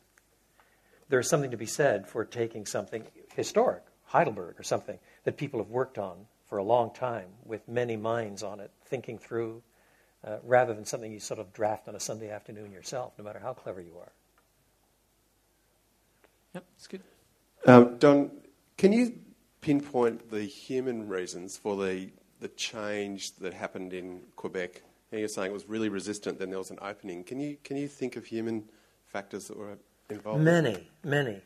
There 1.08 1.20
is 1.20 1.28
something 1.28 1.50
to 1.50 1.56
be 1.56 1.66
said 1.66 2.06
for 2.06 2.24
taking 2.24 2.64
something 2.64 3.04
historic, 3.34 3.82
Heidelberg 4.06 4.58
or 4.58 4.62
something, 4.62 4.98
that 5.24 5.36
people 5.36 5.60
have 5.60 5.70
worked 5.70 5.98
on 5.98 6.26
for 6.46 6.58
a 6.58 6.64
long 6.64 6.92
time 6.94 7.26
with 7.44 7.68
many 7.68 7.96
minds 7.96 8.42
on 8.42 8.60
it, 8.60 8.70
thinking 8.86 9.18
through, 9.18 9.62
uh, 10.24 10.38
rather 10.42 10.74
than 10.74 10.84
something 10.84 11.12
you 11.12 11.20
sort 11.20 11.40
of 11.40 11.52
draft 11.52 11.88
on 11.88 11.94
a 11.94 12.00
Sunday 12.00 12.30
afternoon 12.30 12.72
yourself, 12.72 13.12
no 13.18 13.24
matter 13.24 13.38
how 13.38 13.52
clever 13.52 13.80
you 13.80 13.96
are. 13.98 14.12
Yep, 16.54 16.64
it's 16.76 16.86
good. 16.86 17.02
Um, 17.66 17.98
Don, 17.98 18.30
can 18.76 18.92
you 18.92 19.14
pinpoint 19.60 20.30
the 20.30 20.42
human 20.42 21.08
reasons 21.08 21.56
for 21.56 21.76
the, 21.76 22.10
the 22.40 22.48
change 22.48 23.34
that 23.36 23.54
happened 23.54 23.92
in 23.92 24.20
Quebec. 24.36 24.82
And 25.10 25.20
you're 25.20 25.28
saying 25.28 25.50
it 25.50 25.54
was 25.54 25.68
really 25.68 25.88
resistant, 25.88 26.38
then 26.38 26.50
there 26.50 26.58
was 26.58 26.70
an 26.70 26.78
opening. 26.82 27.24
Can 27.24 27.40
you, 27.40 27.56
can 27.64 27.76
you 27.76 27.88
think 27.88 28.16
of 28.16 28.26
human 28.26 28.64
factors 29.06 29.48
that 29.48 29.56
were 29.56 29.78
involved? 30.10 30.42
Many, 30.42 30.88
many. 31.02 31.40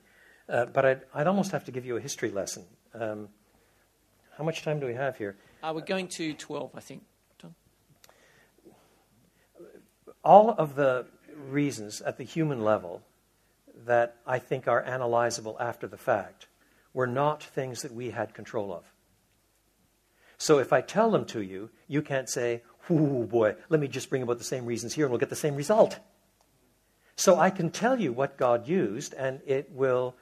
Uh, 0.49 0.67
but 0.67 0.85
I'd, 0.85 1.01
I'd 1.15 1.27
almost 1.27 1.53
have 1.53 1.65
to 1.65 1.71
give 1.71 1.87
you 1.87 1.97
a 1.97 2.01
history 2.01 2.31
lesson. 2.31 2.65
Um, 2.95 3.29
how 4.37 4.45
much 4.45 4.63
time 4.63 4.81
do 4.81 4.87
we 4.87 4.95
have 4.95 5.17
here? 5.17 5.37
Uh, 5.63 5.73
we're 5.75 5.83
going 5.83 6.09
to 6.09 6.35
12, 6.35 6.71
I 6.75 6.81
think. 6.81 7.03
Don? 7.41 7.55
All 10.25 10.51
of 10.51 10.77
the 10.77 11.07
reasons 11.37 12.01
at 12.01 12.19
the 12.19 12.25
human 12.25 12.63
level 12.63 13.03
that 13.85 14.17
I 14.27 14.39
think 14.39 14.69
are 14.69 14.83
analyzable 14.83 15.57
after 15.61 15.87
the 15.87 15.97
fact 15.97 16.47
were 16.95 17.07
not 17.07 17.43
things 17.43 17.83
that 17.83 17.93
we 17.93 18.11
had 18.11 18.35
control 18.35 18.73
of. 18.73 18.85
So 20.39 20.59
if 20.59 20.73
I 20.73 20.81
tell 20.81 21.11
them 21.11 21.25
to 21.27 21.41
you, 21.41 21.71
you 21.89 22.03
can't 22.03 22.29
say, 22.29 22.63
oh 22.91 23.25
boy, 23.25 23.55
let 23.69 23.81
me 23.81 23.89
just 23.89 24.11
bring 24.11 24.23
about 24.23 24.39
the 24.39 24.45
same 24.45 24.67
reasons 24.67 24.93
here 24.93 25.05
and 25.05 25.11
we'll 25.11 25.21
get 25.21 25.31
the 25.31 25.37
same 25.37 25.57
result. 25.57 25.99
So 27.17 27.39
I 27.39 27.51
can 27.51 27.71
tell 27.71 28.01
you 28.01 28.13
what 28.13 28.37
God 28.37 28.67
used, 28.67 29.15
and 29.15 29.41
it 29.47 29.71
will 29.71 30.17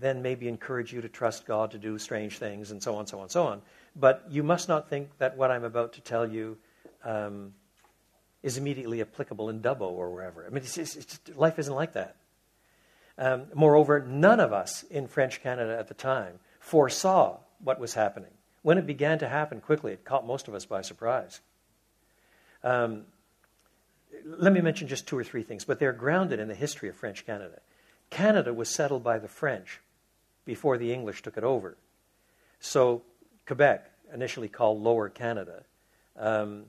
then 0.00 0.22
maybe 0.22 0.48
encourage 0.48 0.92
you 0.92 1.00
to 1.02 1.08
trust 1.08 1.46
God 1.46 1.70
to 1.72 1.78
do 1.78 1.98
strange 1.98 2.38
things 2.38 2.70
and 2.70 2.82
so 2.82 2.96
on, 2.96 3.06
so 3.06 3.20
on, 3.20 3.28
so 3.28 3.46
on. 3.46 3.62
But 3.94 4.24
you 4.28 4.42
must 4.42 4.68
not 4.68 4.88
think 4.88 5.16
that 5.18 5.36
what 5.36 5.50
I'm 5.50 5.64
about 5.64 5.92
to 5.94 6.00
tell 6.00 6.28
you 6.28 6.56
um, 7.04 7.54
is 8.42 8.56
immediately 8.56 9.00
applicable 9.00 9.48
in 9.48 9.60
Dubbo 9.60 9.82
or 9.82 10.10
wherever. 10.10 10.46
I 10.46 10.48
mean, 10.48 10.58
it's, 10.58 10.78
it's, 10.78 10.96
it's, 10.96 11.20
life 11.34 11.58
isn't 11.58 11.74
like 11.74 11.92
that. 11.92 12.16
Um, 13.18 13.46
moreover, 13.54 14.00
none 14.00 14.40
of 14.40 14.52
us 14.52 14.82
in 14.84 15.06
French 15.06 15.42
Canada 15.42 15.76
at 15.78 15.88
the 15.88 15.94
time 15.94 16.38
foresaw 16.58 17.38
what 17.62 17.78
was 17.78 17.94
happening. 17.94 18.30
When 18.62 18.78
it 18.78 18.86
began 18.86 19.18
to 19.18 19.28
happen 19.28 19.60
quickly, 19.60 19.92
it 19.92 20.04
caught 20.04 20.26
most 20.26 20.48
of 20.48 20.54
us 20.54 20.64
by 20.64 20.82
surprise. 20.82 21.40
Um, 22.62 23.04
let 24.24 24.52
me 24.52 24.60
mention 24.60 24.88
just 24.88 25.06
two 25.06 25.18
or 25.18 25.24
three 25.24 25.42
things, 25.42 25.64
but 25.64 25.78
they're 25.78 25.92
grounded 25.92 26.40
in 26.40 26.48
the 26.48 26.54
history 26.54 26.88
of 26.88 26.96
French 26.96 27.26
Canada. 27.26 27.60
Canada 28.10 28.52
was 28.52 28.68
settled 28.68 29.04
by 29.04 29.18
the 29.18 29.28
French 29.28 29.80
before 30.44 30.78
the 30.78 30.92
English 30.92 31.22
took 31.22 31.36
it 31.36 31.44
over. 31.44 31.76
So 32.58 33.02
Quebec, 33.46 33.90
initially 34.12 34.48
called 34.48 34.82
Lower 34.82 35.08
Canada, 35.08 35.62
um, 36.18 36.64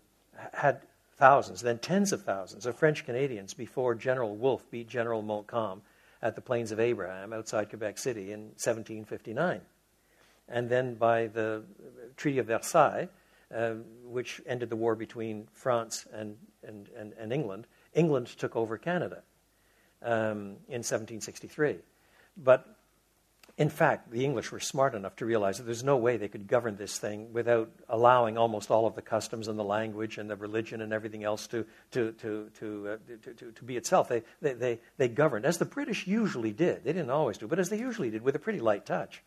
had 0.54 0.82
thousands, 1.22 1.62
then 1.62 1.78
tens 1.78 2.12
of 2.12 2.24
thousands 2.24 2.66
of 2.66 2.76
French 2.76 3.06
Canadians 3.06 3.54
before 3.54 3.94
General 3.94 4.36
Wolfe 4.36 4.66
beat 4.72 4.90
General 4.90 5.22
Montcalm 5.22 5.84
at 6.20 6.34
the 6.34 6.42
Plains 6.42 6.72
of 6.72 6.80
Abraham 6.80 7.32
outside 7.32 7.70
Quebec 7.70 8.00
City 8.00 8.32
in 8.32 8.40
1759. 8.58 9.62
And 10.50 10.68
then 10.68 10.96
by 10.96 11.28
the 11.28 11.62
Treaty 12.18 12.40
of 12.40 12.48
Versailles, 12.48 13.08
uh, 13.56 13.74
which 14.04 14.42
ended 14.48 14.72
the 14.72 14.76
war 14.76 14.96
between 14.96 15.48
France 15.52 16.08
and, 16.12 16.38
and, 16.64 16.90
and, 16.98 17.14
and 17.14 17.32
England, 17.32 17.68
England 17.94 18.26
took 18.26 18.56
over 18.56 18.80
Canada 18.80 19.22
um, 20.02 20.58
in 20.68 20.82
1763. 20.82 21.76
But 22.36 22.66
in 23.58 23.70
fact, 23.70 24.12
the 24.12 24.24
English 24.24 24.52
were 24.52 24.60
smart 24.60 24.96
enough 24.96 25.16
to 25.18 25.26
realize 25.26 25.58
that 25.58 25.64
there's 25.64 25.84
no 25.84 25.98
way 25.98 26.18
they 26.18 26.28
could 26.28 26.48
govern 26.48 26.78
this 26.78 26.98
thing 26.98 27.34
without 27.34 27.70
allowing 27.90 28.38
almost 28.38 28.72
all 28.72 28.88
of 28.88 28.96
the 28.96 29.02
customs 29.02 29.48
and 29.48 29.60
the 29.60 29.64
language 29.64 30.18
and 30.18 30.30
the 30.30 30.36
religion 30.36 30.82
and 30.82 30.94
everything 30.94 31.24
else 31.24 31.48
to, 31.48 31.66
to, 31.92 32.14
to, 32.14 32.50
to, 32.60 32.90
uh, 32.90 32.98
to, 33.24 33.34
to, 33.34 33.52
to, 33.52 33.64
be 33.64 33.78
itself. 33.78 34.10
They, 34.10 34.24
they, 34.42 34.54
they, 34.54 34.80
they 34.98 35.08
governed, 35.08 35.46
as 35.46 35.58
the 35.58 35.66
British 35.66 36.08
usually 36.08 36.54
did. 36.54 36.84
They 36.84 36.94
didn't 36.94 37.10
always 37.10 37.38
do, 37.38 37.48
but 37.48 37.60
as 37.60 37.70
they 37.70 37.80
usually 37.80 38.10
did, 38.10 38.22
with 38.22 38.36
a 38.36 38.40
pretty 38.40 38.60
light 38.60 38.86
touch. 38.86 39.22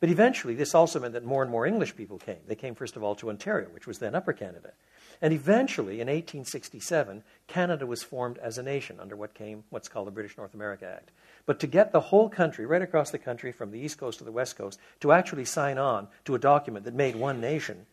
But 0.00 0.08
eventually, 0.08 0.54
this 0.54 0.74
also 0.74 0.98
meant 0.98 1.12
that 1.12 1.24
more 1.24 1.42
and 1.42 1.50
more 1.50 1.66
English 1.66 1.94
people 1.94 2.18
came. 2.18 2.38
They 2.46 2.54
came, 2.54 2.74
first 2.74 2.96
of 2.96 3.04
all, 3.04 3.14
to 3.16 3.28
Ontario, 3.28 3.68
which 3.68 3.86
was 3.86 3.98
then 3.98 4.14
Upper 4.14 4.32
Canada. 4.32 4.72
And 5.20 5.34
eventually, 5.34 6.00
in 6.00 6.08
1867, 6.08 7.22
Canada 7.46 7.86
was 7.86 8.02
formed 8.02 8.38
as 8.38 8.56
a 8.56 8.62
nation 8.62 8.98
under 8.98 9.14
what 9.14 9.34
came, 9.34 9.64
what's 9.68 9.88
called 9.88 10.06
the 10.06 10.12
British 10.12 10.38
North 10.38 10.54
America 10.54 10.86
Act. 10.86 11.10
But 11.44 11.60
to 11.60 11.66
get 11.66 11.92
the 11.92 12.00
whole 12.00 12.30
country, 12.30 12.64
right 12.64 12.80
across 12.80 13.10
the 13.10 13.18
country, 13.18 13.52
from 13.52 13.70
the 13.70 13.78
East 13.78 13.98
Coast 13.98 14.18
to 14.18 14.24
the 14.24 14.32
West 14.32 14.56
Coast, 14.56 14.80
to 15.00 15.12
actually 15.12 15.44
sign 15.44 15.76
on 15.76 16.08
to 16.24 16.34
a 16.34 16.38
document 16.38 16.86
that 16.86 16.94
made 16.94 17.16
one 17.16 17.38
nation, 17.38 17.84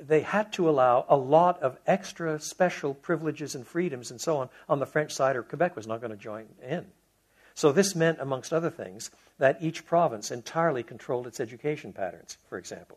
they 0.00 0.20
had 0.20 0.52
to 0.52 0.70
allow 0.70 1.04
a 1.08 1.16
lot 1.16 1.60
of 1.60 1.78
extra 1.84 2.38
special 2.38 2.94
privileges 2.94 3.56
and 3.56 3.66
freedoms 3.66 4.12
and 4.12 4.20
so 4.20 4.36
on 4.36 4.48
on 4.68 4.78
the 4.78 4.86
French 4.86 5.12
side, 5.12 5.34
or 5.34 5.42
Quebec 5.42 5.74
was 5.74 5.88
not 5.88 6.00
going 6.00 6.12
to 6.12 6.16
join 6.16 6.46
in. 6.62 6.86
So 7.60 7.72
this 7.72 7.94
meant, 7.94 8.20
amongst 8.22 8.54
other 8.54 8.70
things, 8.70 9.10
that 9.36 9.58
each 9.60 9.84
province 9.84 10.30
entirely 10.30 10.82
controlled 10.82 11.26
its 11.26 11.40
education 11.40 11.92
patterns, 11.92 12.38
for 12.48 12.56
example. 12.56 12.96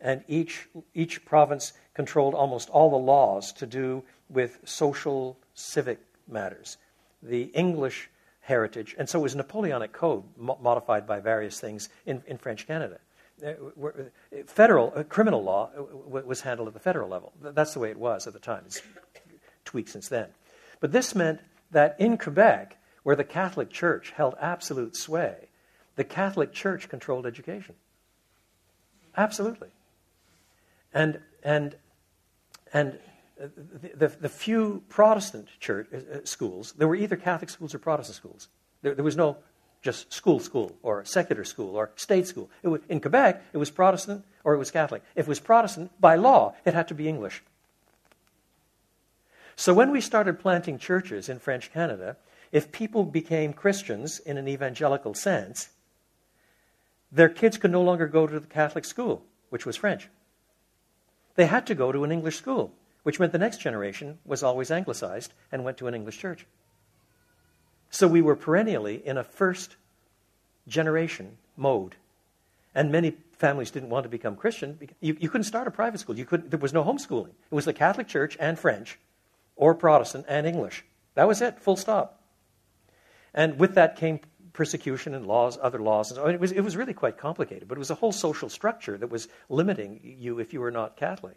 And 0.00 0.22
each, 0.28 0.68
each 0.94 1.24
province 1.24 1.72
controlled 1.92 2.34
almost 2.34 2.70
all 2.70 2.88
the 2.88 2.96
laws 2.96 3.52
to 3.54 3.66
do 3.66 4.04
with 4.28 4.60
social, 4.62 5.36
civic 5.54 5.98
matters. 6.28 6.76
The 7.20 7.46
English 7.46 8.08
heritage, 8.42 8.94
and 8.96 9.08
so 9.08 9.18
was 9.18 9.34
Napoleonic 9.34 9.92
Code 9.92 10.22
mo- 10.36 10.58
modified 10.62 11.04
by 11.04 11.18
various 11.18 11.58
things 11.58 11.88
in, 12.06 12.22
in 12.28 12.38
French 12.38 12.64
Canada. 12.64 13.00
Federal 14.46 14.92
uh, 14.94 15.02
criminal 15.02 15.42
law 15.42 15.70
uh, 15.76 15.82
was 16.24 16.42
handled 16.42 16.68
at 16.68 16.74
the 16.74 16.80
federal 16.80 17.08
level. 17.08 17.32
That's 17.42 17.74
the 17.74 17.80
way 17.80 17.90
it 17.90 17.98
was 17.98 18.28
at 18.28 18.34
the 18.34 18.38
time. 18.38 18.62
It's 18.66 18.82
tweaked 19.64 19.88
since 19.88 20.06
then. 20.06 20.28
But 20.78 20.92
this 20.92 21.16
meant 21.16 21.40
that 21.72 21.96
in 21.98 22.18
Quebec, 22.18 22.77
where 23.02 23.16
the 23.16 23.24
Catholic 23.24 23.70
Church 23.70 24.12
held 24.16 24.34
absolute 24.40 24.96
sway, 24.96 25.48
the 25.96 26.04
Catholic 26.04 26.52
Church 26.52 26.88
controlled 26.88 27.26
education. 27.26 27.74
Absolutely. 29.16 29.68
And, 30.94 31.20
and, 31.42 31.76
and 32.72 32.98
the, 33.36 33.90
the, 33.94 34.08
the 34.08 34.28
few 34.28 34.82
Protestant 34.88 35.48
church, 35.60 35.88
uh, 35.92 36.24
schools, 36.24 36.72
there 36.76 36.88
were 36.88 36.96
either 36.96 37.16
Catholic 37.16 37.50
schools 37.50 37.74
or 37.74 37.78
Protestant 37.78 38.16
schools. 38.16 38.48
There, 38.82 38.94
there 38.94 39.04
was 39.04 39.16
no 39.16 39.36
just 39.82 40.12
school, 40.12 40.40
school, 40.40 40.76
or 40.82 41.04
secular 41.04 41.44
school, 41.44 41.76
or 41.76 41.90
state 41.96 42.26
school. 42.26 42.50
Was, 42.62 42.80
in 42.88 43.00
Quebec, 43.00 43.42
it 43.52 43.58
was 43.58 43.70
Protestant 43.70 44.24
or 44.44 44.54
it 44.54 44.58
was 44.58 44.70
Catholic. 44.70 45.02
If 45.14 45.26
it 45.26 45.28
was 45.28 45.40
Protestant, 45.40 45.92
by 46.00 46.16
law, 46.16 46.54
it 46.64 46.74
had 46.74 46.88
to 46.88 46.94
be 46.94 47.08
English. 47.08 47.42
So 49.56 49.74
when 49.74 49.90
we 49.90 50.00
started 50.00 50.38
planting 50.38 50.78
churches 50.78 51.28
in 51.28 51.38
French 51.38 51.72
Canada, 51.72 52.16
if 52.52 52.72
people 52.72 53.04
became 53.04 53.52
Christians 53.52 54.18
in 54.18 54.38
an 54.38 54.48
evangelical 54.48 55.14
sense, 55.14 55.68
their 57.10 57.28
kids 57.28 57.58
could 57.58 57.70
no 57.70 57.82
longer 57.82 58.06
go 58.06 58.26
to 58.26 58.40
the 58.40 58.46
Catholic 58.46 58.84
school, 58.84 59.22
which 59.50 59.66
was 59.66 59.76
French. 59.76 60.08
They 61.36 61.46
had 61.46 61.66
to 61.66 61.74
go 61.74 61.92
to 61.92 62.04
an 62.04 62.12
English 62.12 62.36
school, 62.36 62.72
which 63.02 63.20
meant 63.20 63.32
the 63.32 63.38
next 63.38 63.58
generation 63.58 64.18
was 64.24 64.42
always 64.42 64.70
anglicized 64.70 65.32
and 65.52 65.64
went 65.64 65.78
to 65.78 65.86
an 65.86 65.94
English 65.94 66.18
church. 66.18 66.46
So 67.90 68.06
we 68.06 68.20
were 68.20 68.36
perennially 68.36 69.06
in 69.06 69.16
a 69.16 69.24
first 69.24 69.76
generation 70.66 71.38
mode. 71.56 71.96
And 72.74 72.92
many 72.92 73.16
families 73.32 73.70
didn't 73.70 73.88
want 73.88 74.04
to 74.04 74.10
become 74.10 74.36
Christian. 74.36 74.78
You, 75.00 75.16
you 75.18 75.28
couldn't 75.30 75.44
start 75.44 75.66
a 75.66 75.70
private 75.70 76.00
school. 76.00 76.18
You 76.18 76.26
couldn't, 76.26 76.50
there 76.50 76.58
was 76.58 76.74
no 76.74 76.84
homeschooling. 76.84 77.30
It 77.30 77.54
was 77.54 77.64
the 77.64 77.72
Catholic 77.72 78.08
Church 78.08 78.36
and 78.38 78.58
French, 78.58 78.98
or 79.56 79.74
Protestant 79.74 80.26
and 80.28 80.46
English. 80.46 80.84
That 81.14 81.26
was 81.26 81.40
it, 81.40 81.58
full 81.60 81.76
stop. 81.76 82.17
And 83.38 83.56
with 83.56 83.76
that 83.76 83.94
came 83.94 84.18
persecution 84.52 85.14
and 85.14 85.24
laws, 85.24 85.56
other 85.62 85.78
laws. 85.78 86.10
And 86.10 86.16
so 86.16 86.26
it, 86.26 86.40
was, 86.40 86.50
it 86.50 86.62
was 86.62 86.76
really 86.76 86.92
quite 86.92 87.18
complicated, 87.18 87.68
but 87.68 87.76
it 87.76 87.78
was 87.78 87.90
a 87.90 87.94
whole 87.94 88.10
social 88.10 88.48
structure 88.48 88.98
that 88.98 89.10
was 89.10 89.28
limiting 89.48 90.00
you 90.02 90.40
if 90.40 90.52
you 90.52 90.60
were 90.60 90.72
not 90.72 90.96
Catholic. 90.96 91.36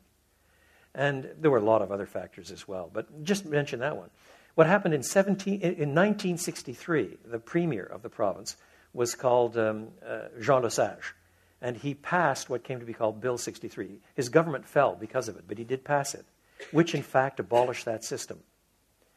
And 0.95 1.29
there 1.37 1.51
were 1.51 1.59
a 1.59 1.63
lot 1.63 1.83
of 1.83 1.91
other 1.91 2.07
factors 2.07 2.49
as 2.49 2.67
well, 2.67 2.89
but 2.91 3.23
just 3.23 3.45
mention 3.45 3.81
that 3.81 3.97
one. 3.97 4.09
What 4.55 4.65
happened 4.65 4.95
in, 4.95 5.03
17, 5.03 5.61
in 5.61 5.93
1963, 5.93 7.19
the 7.23 7.37
premier 7.37 7.83
of 7.83 8.01
the 8.01 8.09
province 8.09 8.57
was 8.93 9.13
called 9.13 9.55
um, 9.55 9.89
uh, 10.03 10.21
Jean 10.41 10.63
Lesage, 10.63 11.13
and 11.61 11.77
he 11.77 11.93
passed 11.93 12.49
what 12.49 12.63
came 12.63 12.79
to 12.79 12.85
be 12.85 12.93
called 12.93 13.21
Bill 13.21 13.37
63. 13.37 13.99
His 14.15 14.29
government 14.29 14.65
fell 14.65 14.95
because 14.95 15.27
of 15.27 15.37
it, 15.37 15.43
but 15.47 15.59
he 15.59 15.63
did 15.65 15.85
pass 15.85 16.15
it, 16.15 16.25
which 16.71 16.95
in 16.95 17.03
fact 17.03 17.39
abolished 17.39 17.85
that 17.85 18.03
system. 18.03 18.39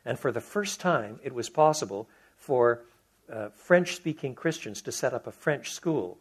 And 0.04 0.18
for 0.18 0.30
the 0.30 0.42
first 0.42 0.80
time, 0.80 1.18
it 1.24 1.34
was 1.34 1.48
possible 1.48 2.10
for 2.44 2.82
uh, 3.32 3.48
French 3.54 3.96
speaking 3.96 4.34
Christians 4.34 4.82
to 4.82 4.92
set 4.92 5.14
up 5.14 5.26
a 5.26 5.32
French 5.32 5.72
school, 5.72 6.18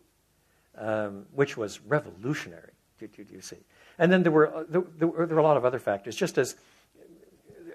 um, 0.77 1.25
which 1.33 1.57
was 1.57 1.81
revolutionary, 1.81 2.71
you, 2.99 3.09
you, 3.17 3.25
you 3.29 3.41
see. 3.41 3.57
And 3.99 4.11
then 4.11 4.23
there 4.23 4.31
were, 4.31 4.55
uh, 4.55 4.63
there, 4.67 4.83
there, 4.97 5.07
were, 5.07 5.25
there 5.25 5.35
were 5.35 5.41
a 5.41 5.43
lot 5.43 5.57
of 5.57 5.65
other 5.65 5.79
factors, 5.79 6.15
just 6.15 6.37
as 6.37 6.55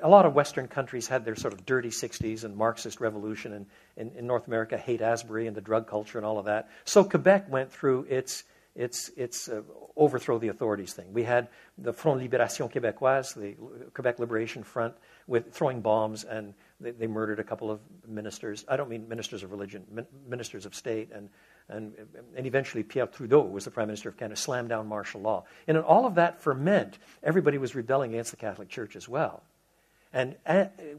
a 0.01 0.09
lot 0.09 0.25
of 0.25 0.35
Western 0.35 0.67
countries 0.69 1.09
had 1.09 1.25
their 1.25 1.37
sort 1.37 1.53
of 1.53 1.67
dirty 1.67 1.91
60s 1.91 2.45
and 2.45 2.57
Marxist 2.57 3.01
revolution, 3.01 3.67
and 3.97 4.13
in 4.17 4.27
North 4.27 4.47
America, 4.47 4.79
Haight-Ashbury 4.79 5.47
and 5.47 5.57
the 5.57 5.61
drug 5.61 5.87
culture 5.87 6.19
and 6.19 6.27
all 6.27 6.39
of 6.39 6.47
that. 6.47 6.71
So 6.85 7.05
Quebec 7.05 7.51
went 7.51 7.71
through 7.73 8.07
its, 8.09 8.45
its, 8.75 9.11
its 9.17 9.49
uh, 9.49 9.63
overthrow 9.97 10.39
the 10.39 10.49
authorities 10.49 10.93
thing. 10.93 11.13
We 11.13 11.25
had 11.25 11.49
the 11.77 11.93
Front 11.93 12.21
Libération 12.21 12.71
Québécoise, 12.73 13.35
the 13.35 13.55
Quebec 13.93 14.19
Liberation 14.19 14.63
Front, 14.63 14.95
with 15.27 15.53
throwing 15.53 15.81
bombs, 15.81 16.25
and 16.25 16.55
they, 16.81 16.93
they 16.93 17.07
murdered 17.07 17.41
a 17.41 17.45
couple 17.45 17.71
of 17.71 17.81
ministers. 18.07 18.65
I 18.69 18.77
don't 18.77 18.89
mean 18.89 19.09
ministers 19.09 19.43
of 19.43 19.51
religion, 19.51 19.85
ministers 20.29 20.65
of 20.65 20.75
state, 20.75 21.11
and, 21.13 21.29
and, 21.69 21.93
and 22.37 22.47
eventually 22.47 22.83
Pierre 22.85 23.07
Trudeau 23.07 23.43
was 23.43 23.65
the 23.65 23.71
Prime 23.71 23.89
Minister 23.89 24.09
of 24.09 24.17
Canada, 24.17 24.37
slammed 24.37 24.69
down 24.69 24.87
martial 24.87 25.21
law. 25.21 25.45
And 25.67 25.77
in 25.77 25.83
all 25.83 26.07
of 26.07 26.15
that 26.15 26.41
ferment, 26.41 26.99
everybody 27.23 27.59
was 27.59 27.75
rebelling 27.75 28.15
against 28.15 28.31
the 28.31 28.37
Catholic 28.37 28.69
Church 28.69 28.97
as 28.97 29.09
well. 29.09 29.43
And 30.13 30.37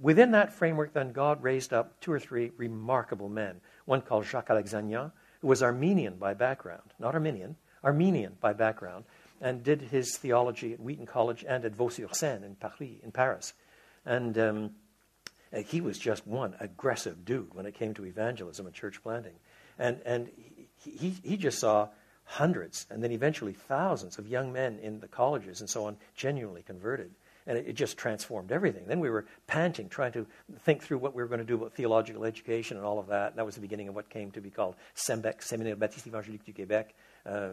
within 0.01 0.31
that 0.31 0.53
framework, 0.53 0.93
then 0.93 1.13
God 1.13 1.41
raised 1.41 1.73
up 1.73 1.99
two 1.99 2.11
or 2.11 2.19
three 2.19 2.51
remarkable 2.57 3.27
men. 3.27 3.59
One 3.85 4.01
called 4.01 4.25
Jacques 4.25 4.49
Alexanian, 4.49 5.11
who 5.41 5.47
was 5.47 5.63
Armenian 5.63 6.15
by 6.15 6.33
background, 6.33 6.93
not 6.99 7.13
Arminian, 7.13 7.55
Armenian 7.83 8.37
by 8.41 8.53
background, 8.53 9.05
and 9.41 9.63
did 9.63 9.81
his 9.81 10.17
theology 10.17 10.73
at 10.73 10.79
Wheaton 10.79 11.05
College 11.05 11.45
and 11.47 11.63
at 11.63 11.75
Vaux-sur-Seine 11.75 12.45
in 12.45 12.55
Paris. 12.55 12.99
In 13.03 13.11
Paris. 13.11 13.53
And 14.05 14.37
um, 14.37 14.71
he 15.65 15.81
was 15.81 15.97
just 15.97 16.27
one 16.27 16.55
aggressive 16.59 17.25
dude 17.25 17.53
when 17.53 17.65
it 17.65 17.73
came 17.73 17.93
to 17.95 18.05
evangelism 18.05 18.65
and 18.65 18.75
church 18.75 19.01
planting. 19.01 19.35
And, 19.77 20.01
and 20.05 20.29
he, 20.83 21.15
he 21.23 21.37
just 21.37 21.59
saw 21.59 21.89
hundreds 22.25 22.85
and 22.89 23.03
then 23.03 23.11
eventually 23.11 23.53
thousands 23.53 24.19
of 24.19 24.27
young 24.27 24.53
men 24.53 24.77
in 24.79 24.99
the 24.99 25.07
colleges 25.07 25.61
and 25.61 25.69
so 25.69 25.85
on 25.85 25.97
genuinely 26.15 26.61
converted. 26.61 27.11
And 27.47 27.57
it, 27.57 27.67
it, 27.69 27.73
just 27.73 27.97
transformed 27.97 28.51
everything. 28.51 28.83
Then 28.85 28.99
we 28.99 29.09
were 29.09 29.25
panting, 29.47 29.89
trying 29.89 30.11
to 30.11 30.27
think 30.59 30.83
through 30.83 30.99
what 30.99 31.15
we 31.15 31.23
were 31.23 31.27
going 31.27 31.39
to 31.39 31.45
do 31.45 31.55
about 31.55 31.73
theological 31.73 32.25
education 32.25 32.77
and 32.77 32.85
all 32.85 32.99
of 32.99 33.07
that. 33.07 33.31
And 33.31 33.39
that 33.39 33.45
was 33.45 33.55
the 33.55 33.61
beginning 33.61 33.87
of 33.87 33.95
what 33.95 34.09
came 34.09 34.29
to 34.31 34.41
be 34.41 34.49
called 34.49 34.75
SEMBEQ, 34.95 35.39
Séminaire 35.39 35.79
Baptiste 35.79 36.07
Évangélique 36.07 36.43
du 36.45 36.53
Québec, 36.53 36.85
uh, 37.25 37.49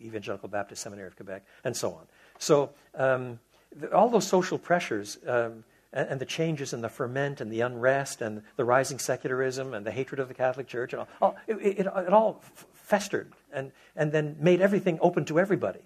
Evangelical 0.00 0.48
Baptist 0.48 0.82
Seminary 0.82 1.08
of 1.08 1.16
Quebec, 1.16 1.44
and 1.64 1.76
so 1.76 1.92
on. 1.92 2.06
So 2.38 2.70
um, 2.94 3.40
the, 3.74 3.92
all 3.94 4.08
those 4.08 4.26
social 4.26 4.58
pressures 4.58 5.18
um, 5.26 5.64
and, 5.92 6.08
and, 6.08 6.20
the 6.20 6.26
changes 6.26 6.72
in 6.72 6.80
the 6.80 6.88
ferment 6.88 7.40
and 7.40 7.50
the 7.50 7.60
unrest 7.60 8.22
and 8.22 8.42
the 8.56 8.64
rising 8.64 8.98
secularism 8.98 9.74
and 9.74 9.86
the 9.86 9.90
hatred 9.90 10.20
of 10.20 10.28
the 10.28 10.34
Catholic 10.34 10.66
Church, 10.66 10.92
and 10.92 11.00
all, 11.00 11.08
all 11.20 11.36
it, 11.46 11.56
it, 11.56 11.86
it, 11.86 12.12
all 12.12 12.42
festered 12.72 13.32
and, 13.52 13.72
and 13.96 14.12
then 14.12 14.36
made 14.40 14.60
everything 14.60 14.98
open 15.00 15.24
to 15.26 15.38
everybody. 15.38 15.80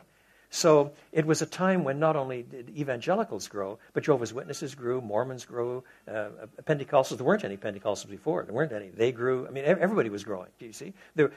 So 0.56 0.92
it 1.12 1.26
was 1.26 1.42
a 1.42 1.46
time 1.46 1.84
when 1.84 1.98
not 1.98 2.16
only 2.16 2.42
did 2.42 2.70
evangelicals 2.70 3.46
grow, 3.46 3.78
but 3.92 4.04
Jehovah's 4.04 4.32
Witnesses 4.32 4.74
grew, 4.74 5.02
Mormons 5.02 5.44
grew, 5.44 5.84
uh, 6.08 6.28
Pentecostals. 6.64 7.18
There 7.18 7.26
weren't 7.26 7.44
any 7.44 7.58
Pentecostals 7.58 8.08
before. 8.08 8.42
There 8.42 8.54
weren't 8.54 8.72
any. 8.72 8.88
They 8.88 9.12
grew. 9.12 9.46
I 9.46 9.50
mean, 9.50 9.66
everybody 9.66 10.08
was 10.08 10.24
growing. 10.24 10.48
Do 10.58 10.64
you 10.64 10.72
see? 10.72 10.94
There, 11.14 11.30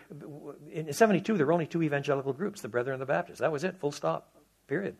in 0.71 0.93
72, 0.93 1.35
there 1.35 1.45
were 1.45 1.51
only 1.51 1.65
two 1.67 1.83
evangelical 1.83 2.31
groups, 2.31 2.61
the 2.61 2.69
Brethren 2.69 2.93
and 2.93 3.01
the 3.01 3.05
Baptists. 3.05 3.39
That 3.39 3.51
was 3.51 3.65
it, 3.65 3.77
full 3.77 3.91
stop, 3.91 4.31
period. 4.67 4.95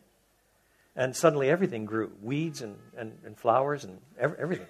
And 0.94 1.16
suddenly 1.16 1.48
everything 1.48 1.86
grew 1.86 2.12
weeds 2.20 2.60
and, 2.60 2.76
and, 2.98 3.16
and 3.24 3.38
flowers 3.38 3.84
and 3.84 4.00
everything. 4.18 4.66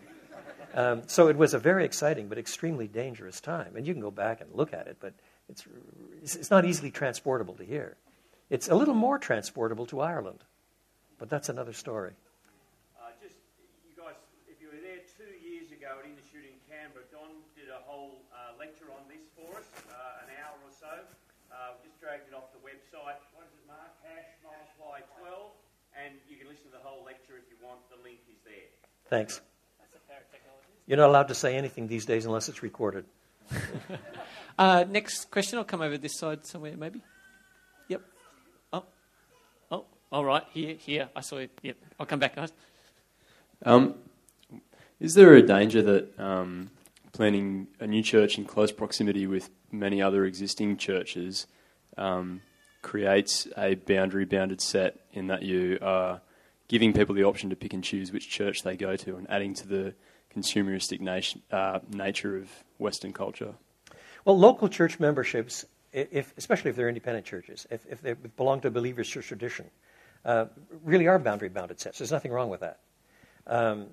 Um, 0.75 1.03
so 1.09 1.27
it 1.27 1.37
was 1.37 1.55
a 1.55 1.59
very 1.59 1.85
exciting 1.85 2.29
but 2.29 2.39
extremely 2.39 2.87
dangerous 2.87 3.41
time. 3.41 3.75
And 3.75 3.85
you 3.85 3.95
can 3.95 4.01
go 4.01 4.13
back 4.13 4.43
and 4.43 4.49
look 4.55 4.73
at 4.73 4.87
it, 4.87 4.99
but 5.01 5.13
it's, 5.49 5.67
it's 6.23 6.53
not 6.53 6.65
easily 6.65 6.93
transportable 6.93 7.55
to 7.55 7.65
here. 7.65 7.97
It's 8.51 8.67
a 8.67 8.75
little 8.75 8.99
more 8.99 9.15
transportable 9.17 9.87
to 9.95 10.03
Ireland, 10.03 10.43
but 11.23 11.31
that's 11.31 11.49
another 11.49 11.73
story. 11.73 12.19
Uh, 12.99 13.15
just, 13.23 13.39
you 13.87 13.95
guys, 13.95 14.19
if 14.51 14.59
you 14.59 14.67
were 14.67 14.83
there 14.83 15.07
two 15.15 15.31
years 15.39 15.71
ago 15.71 16.03
at 16.03 16.11
Shoot 16.35 16.43
in 16.43 16.59
Canberra, 16.67 17.07
Don 17.15 17.31
did 17.55 17.71
a 17.71 17.79
whole 17.87 18.19
uh, 18.35 18.59
lecture 18.59 18.91
on 18.91 19.07
this 19.07 19.23
for 19.39 19.55
us, 19.55 19.71
uh, 19.87 20.27
an 20.27 20.35
hour 20.43 20.59
or 20.67 20.75
so. 20.75 20.91
Uh, 21.55 21.79
just 21.87 21.95
dragged 22.03 22.27
it 22.27 22.35
off 22.35 22.51
the 22.51 22.59
website. 22.67 23.23
What 23.39 23.47
is 23.47 23.55
it, 23.55 23.63
Mark? 23.71 23.95
Hash 24.03 24.35
multiply 24.43 25.07
12. 25.23 25.55
And 25.95 26.19
you 26.27 26.35
can 26.35 26.51
listen 26.51 26.67
to 26.67 26.75
the 26.75 26.83
whole 26.83 27.07
lecture 27.07 27.39
if 27.39 27.47
you 27.47 27.59
want. 27.63 27.79
The 27.87 28.03
link 28.03 28.19
is 28.27 28.43
there. 28.43 28.67
Thanks. 29.07 29.41
You're 30.91 30.99
not 30.99 31.09
allowed 31.09 31.29
to 31.31 31.39
say 31.39 31.55
anything 31.55 31.87
these 31.87 32.05
days 32.05 32.27
unless 32.27 32.49
it's 32.49 32.63
recorded. 32.63 33.07
Uh, 34.59 34.85
next 34.87 35.31
question. 35.31 35.59
I'll 35.59 35.65
come 35.65 35.81
over 35.81 35.97
this 35.97 36.19
side 36.19 36.45
somewhere, 36.45 36.77
maybe. 36.77 37.01
Yep. 40.11 40.17
All 40.17 40.25
right. 40.25 40.43
Here, 40.53 40.75
here. 40.75 41.09
I 41.15 41.21
saw 41.21 41.37
it. 41.37 41.51
Yep. 41.63 41.77
I'll 41.99 42.07
come 42.07 42.19
back, 42.19 42.37
guys. 42.37 42.53
Um, 43.65 43.95
is 44.99 45.15
there 45.15 45.35
a 45.35 45.43
danger 45.43 45.83
that 45.83 46.19
um, 46.19 46.71
planning 47.13 47.69
a 47.79 47.87
new 47.87 48.03
church 48.03 48.39
in 48.39 48.45
close 48.45 48.73
proximity 48.73 49.27
with 49.27 49.51
many 49.71 50.03
other 50.03 50.25
existing 50.25 50.77
churches 50.77 51.47
um, 51.97 52.43
creates 52.83 53.47
a 53.57 53.75
boundary 53.75 54.25
bounded 54.25 54.61
set 54.61 54.99
in 55.13 55.29
that 55.29 55.43
you 55.43 55.79
are 55.83 56.21
giving 56.69 56.93
people 56.93 57.15
the 57.15 57.25
option 57.25 57.51
to 57.51 57.57
pick 57.57 57.73
and 57.73 57.85
choose 57.85 58.13
which 58.13 58.29
church 58.29 58.63
they 58.63 58.77
go 58.77 58.97
to 58.97 59.17
and 59.17 59.29
adding 59.31 59.55
to 59.55 59.67
the 59.67 59.95
consumeristic 60.35 61.01
nation, 61.01 61.43
uh, 61.51 61.81
nature 61.93 62.37
of 62.37 62.49
Western 62.79 63.13
culture? 63.13 63.55
Well, 64.25 64.39
local 64.39 64.69
church 64.69 65.01
memberships, 65.01 65.65
if, 65.93 66.33
especially 66.37 66.71
if 66.71 66.77
they're 66.77 66.89
independent 66.89 67.27
churches, 67.27 67.67
if, 67.71 67.85
if 67.87 68.01
they 68.01 68.15
belong 68.15 68.61
to 68.61 68.69
a 68.69 68.71
believer's 68.71 69.09
church 69.09 69.27
tradition, 69.27 69.71
uh, 70.25 70.47
really 70.85 71.07
are 71.09 71.19
boundary 71.19 71.49
bounded 71.49 71.81
sets. 71.81 71.99
There's 71.99 72.13
nothing 72.13 72.33
wrong 72.33 72.51
with 72.51 72.61
that. 72.61 72.81
Um, 73.47 73.87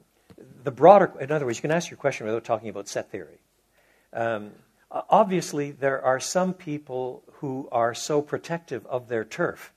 the 0.63 0.71
broader, 0.71 1.11
in 1.19 1.31
other 1.31 1.45
words, 1.45 1.57
you 1.57 1.61
can 1.61 1.71
ask 1.71 1.89
your 1.89 1.97
question 1.97 2.25
without 2.25 2.43
talking 2.43 2.69
about 2.69 2.87
set 2.87 3.11
theory. 3.11 3.39
Um, 4.13 4.51
obviously, 4.91 5.71
there 5.71 6.03
are 6.03 6.19
some 6.19 6.53
people 6.53 7.23
who 7.33 7.67
are 7.71 7.93
so 7.93 8.21
protective 8.21 8.85
of 8.87 9.07
their 9.07 9.23
turf 9.23 9.73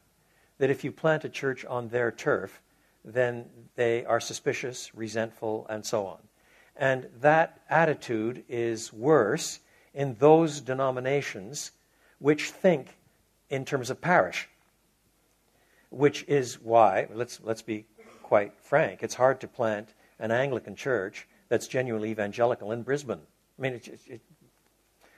that 0.59 0.71
if 0.71 0.85
you 0.85 0.93
plant 0.93 1.25
a 1.25 1.29
church 1.29 1.65
on 1.65 1.89
their 1.89 2.11
turf, 2.11 2.61
then 3.05 3.47
they 3.77 4.05
are 4.05 4.21
suspicious, 4.21 4.95
resentful, 4.95 5.67
and 5.71 5.85
so 5.85 6.07
on. 6.07 6.19
And 6.77 7.09
that 7.21 7.61
attitude 7.69 8.45
is 8.49 8.93
worse 8.93 9.61
in 9.95 10.17
those 10.19 10.61
denominations 10.61 11.73
which 12.19 12.51
think 12.51 12.97
in 13.49 13.65
terms 13.65 13.91
of 13.91 14.01
parish, 14.01 14.49
which 15.91 16.25
is 16.29 16.61
why, 16.61 17.09
let's, 17.13 17.41
let's 17.43 17.63
be 17.63 17.87
quite 18.23 18.53
frank, 18.61 19.03
it's 19.03 19.15
hard 19.15 19.41
to 19.41 19.49
plant 19.49 19.95
an 20.19 20.31
Anglican 20.31 20.77
church 20.77 21.29
that's 21.49 21.67
genuinely 21.67 22.11
evangelical 22.11 22.73
in 22.73 22.83
Brisbane. 22.83 23.21
I 23.59 23.63
mean, 23.63 23.75
it, 23.75 24.01
it, 24.07 24.21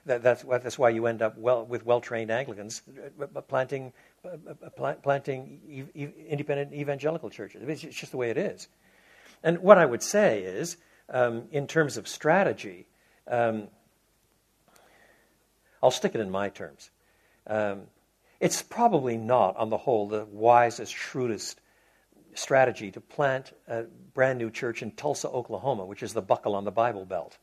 that, 0.07 0.23
that's, 0.23 0.43
that's 0.43 0.79
why 0.79 0.91
you 0.91 1.07
end 1.07 1.23
up 1.23 1.39
well, 1.39 1.65
with 1.65 1.87
well 1.87 2.01
trained 2.01 2.31
Anglicans 2.31 2.83
uh, 3.21 3.41
planting, 3.43 3.93
uh, 4.25 4.95
planting 4.95 5.61
independent 6.29 6.73
evangelical 6.73 7.31
churches. 7.31 7.63
It's 7.85 7.97
just 7.97 8.11
the 8.11 8.19
way 8.19 8.31
it 8.31 8.39
is. 8.39 8.69
And 9.45 9.59
what 9.59 9.79
I 9.79 9.87
would 9.87 10.03
say 10.03 10.43
is, 10.43 10.77
um, 11.09 11.45
in 11.53 11.67
terms 11.67 11.97
of 11.97 12.09
strategy, 12.09 12.87
um, 13.29 13.69
I'll 15.83 15.91
stick 15.91 16.15
it 16.15 16.21
in 16.21 16.31
my 16.31 16.49
terms. 16.49 16.91
Um, 17.47 17.83
it's 18.43 18.61
probably 18.61 19.17
not, 19.17 19.57
on 19.57 19.71
the 19.71 19.79
whole, 19.79 20.09
the 20.09 20.25
wisest, 20.25 20.93
shrewdest 20.93 21.61
strategy 22.35 22.91
to 22.91 23.01
plant 23.01 23.53
a 23.69 23.85
brand 24.15 24.41
new 24.41 24.51
church 24.51 24.83
in 24.83 24.91
Tulsa, 24.91 25.29
Oklahoma, 25.29 25.87
which 25.87 26.03
is 26.03 26.13
the 26.13 26.23
buckle 26.23 26.57
on 26.57 26.65
the 26.65 26.73
Bible 26.73 27.05
Belt. 27.05 27.39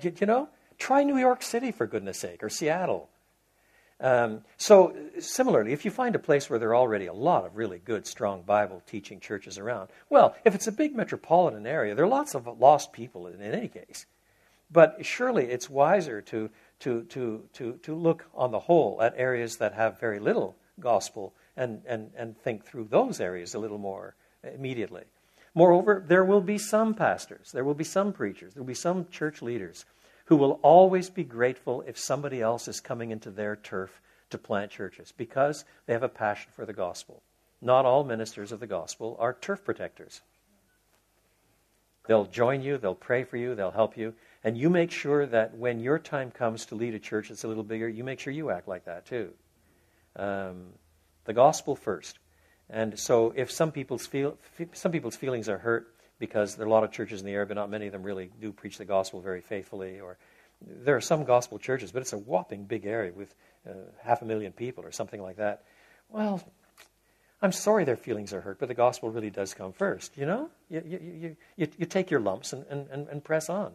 You 0.00 0.26
know? 0.26 0.48
Try 0.78 1.02
New 1.02 1.18
York 1.18 1.42
City, 1.42 1.72
for 1.72 1.88
goodness 1.88 2.20
sake, 2.20 2.44
or 2.44 2.48
Seattle. 2.48 3.10
Um, 3.98 4.42
so, 4.58 4.94
similarly, 5.18 5.72
if 5.72 5.84
you 5.84 5.90
find 5.90 6.14
a 6.14 6.20
place 6.20 6.48
where 6.48 6.60
there 6.60 6.70
are 6.70 6.76
already 6.76 7.06
a 7.06 7.12
lot 7.12 7.44
of 7.44 7.56
really 7.56 7.80
good, 7.80 8.06
strong 8.06 8.42
Bible 8.42 8.80
teaching 8.86 9.18
churches 9.18 9.58
around, 9.58 9.88
well, 10.08 10.36
if 10.44 10.54
it's 10.54 10.68
a 10.68 10.72
big 10.72 10.94
metropolitan 10.94 11.66
area, 11.66 11.96
there 11.96 12.04
are 12.04 12.08
lots 12.08 12.36
of 12.36 12.46
lost 12.60 12.92
people 12.92 13.26
in, 13.26 13.40
in 13.40 13.52
any 13.52 13.68
case. 13.68 14.06
But 14.70 15.04
surely 15.04 15.46
it's 15.46 15.68
wiser 15.68 16.22
to, 16.22 16.48
to, 16.82 17.04
to, 17.04 17.44
to, 17.54 17.78
to 17.82 17.94
look 17.94 18.24
on 18.34 18.50
the 18.50 18.58
whole 18.58 19.00
at 19.00 19.14
areas 19.16 19.56
that 19.58 19.74
have 19.74 20.00
very 20.00 20.18
little 20.18 20.56
gospel 20.80 21.32
and, 21.56 21.82
and, 21.86 22.10
and 22.16 22.36
think 22.36 22.64
through 22.64 22.88
those 22.90 23.20
areas 23.20 23.54
a 23.54 23.58
little 23.58 23.78
more 23.78 24.16
immediately. 24.42 25.04
Moreover, 25.54 26.02
there 26.06 26.24
will 26.24 26.40
be 26.40 26.58
some 26.58 26.94
pastors, 26.94 27.52
there 27.52 27.64
will 27.64 27.74
be 27.74 27.84
some 27.84 28.12
preachers, 28.12 28.54
there 28.54 28.62
will 28.62 28.68
be 28.68 28.74
some 28.74 29.06
church 29.10 29.42
leaders 29.42 29.84
who 30.26 30.36
will 30.36 30.58
always 30.62 31.08
be 31.10 31.24
grateful 31.24 31.82
if 31.86 31.98
somebody 31.98 32.40
else 32.40 32.66
is 32.66 32.80
coming 32.80 33.10
into 33.10 33.30
their 33.30 33.54
turf 33.54 34.00
to 34.30 34.38
plant 34.38 34.70
churches 34.70 35.12
because 35.16 35.64
they 35.86 35.92
have 35.92 36.02
a 36.02 36.08
passion 36.08 36.50
for 36.54 36.66
the 36.66 36.72
gospel. 36.72 37.22
Not 37.60 37.84
all 37.84 38.02
ministers 38.02 38.50
of 38.50 38.58
the 38.58 38.66
gospel 38.66 39.16
are 39.20 39.34
turf 39.34 39.64
protectors. 39.64 40.22
They'll 42.08 42.24
join 42.24 42.62
you, 42.62 42.78
they'll 42.78 42.94
pray 42.96 43.22
for 43.22 43.36
you, 43.36 43.54
they'll 43.54 43.70
help 43.70 43.96
you, 43.96 44.14
and 44.44 44.56
you 44.56 44.70
make 44.70 44.90
sure 44.90 45.26
that 45.26 45.56
when 45.56 45.80
your 45.80 45.98
time 45.98 46.30
comes 46.30 46.66
to 46.66 46.74
lead 46.74 46.94
a 46.94 46.98
church 46.98 47.28
that's 47.28 47.44
a 47.44 47.48
little 47.48 47.62
bigger, 47.62 47.88
you 47.88 48.04
make 48.04 48.20
sure 48.20 48.32
you 48.32 48.50
act 48.50 48.68
like 48.68 48.84
that 48.86 49.06
too. 49.06 49.32
Um, 50.16 50.66
the 51.24 51.32
gospel 51.32 51.76
first. 51.76 52.18
And 52.68 52.98
so, 52.98 53.32
if 53.36 53.50
some 53.50 53.70
people's 53.70 54.06
feel, 54.06 54.38
some 54.72 54.92
people's 54.92 55.16
feelings 55.16 55.48
are 55.48 55.58
hurt 55.58 55.94
because 56.18 56.56
there 56.56 56.64
are 56.64 56.68
a 56.68 56.72
lot 56.72 56.84
of 56.84 56.90
churches 56.90 57.20
in 57.20 57.26
the 57.26 57.32
area, 57.32 57.46
but 57.46 57.54
not 57.54 57.68
many 57.68 57.86
of 57.86 57.92
them 57.92 58.02
really 58.02 58.30
do 58.40 58.52
preach 58.52 58.78
the 58.78 58.84
gospel 58.84 59.20
very 59.20 59.40
faithfully, 59.40 60.00
or 60.00 60.16
there 60.60 60.96
are 60.96 61.00
some 61.00 61.24
gospel 61.24 61.58
churches, 61.58 61.92
but 61.92 62.00
it's 62.00 62.12
a 62.12 62.18
whopping 62.18 62.64
big 62.64 62.86
area 62.86 63.12
with 63.12 63.34
uh, 63.68 63.72
half 64.02 64.22
a 64.22 64.24
million 64.24 64.52
people 64.52 64.84
or 64.84 64.92
something 64.92 65.20
like 65.20 65.36
that. 65.36 65.64
Well, 66.08 66.42
I'm 67.40 67.52
sorry 67.52 67.84
their 67.84 67.96
feelings 67.96 68.32
are 68.32 68.40
hurt, 68.40 68.58
but 68.58 68.68
the 68.68 68.74
gospel 68.74 69.10
really 69.10 69.30
does 69.30 69.52
come 69.52 69.72
first. 69.72 70.16
You 70.16 70.26
know, 70.26 70.50
you, 70.70 70.82
you, 70.86 71.36
you, 71.56 71.68
you, 71.76 71.86
take 71.86 72.10
your 72.10 72.20
lumps 72.20 72.52
and, 72.52 72.64
and, 72.68 73.08
and 73.08 73.24
press 73.24 73.50
on. 73.50 73.72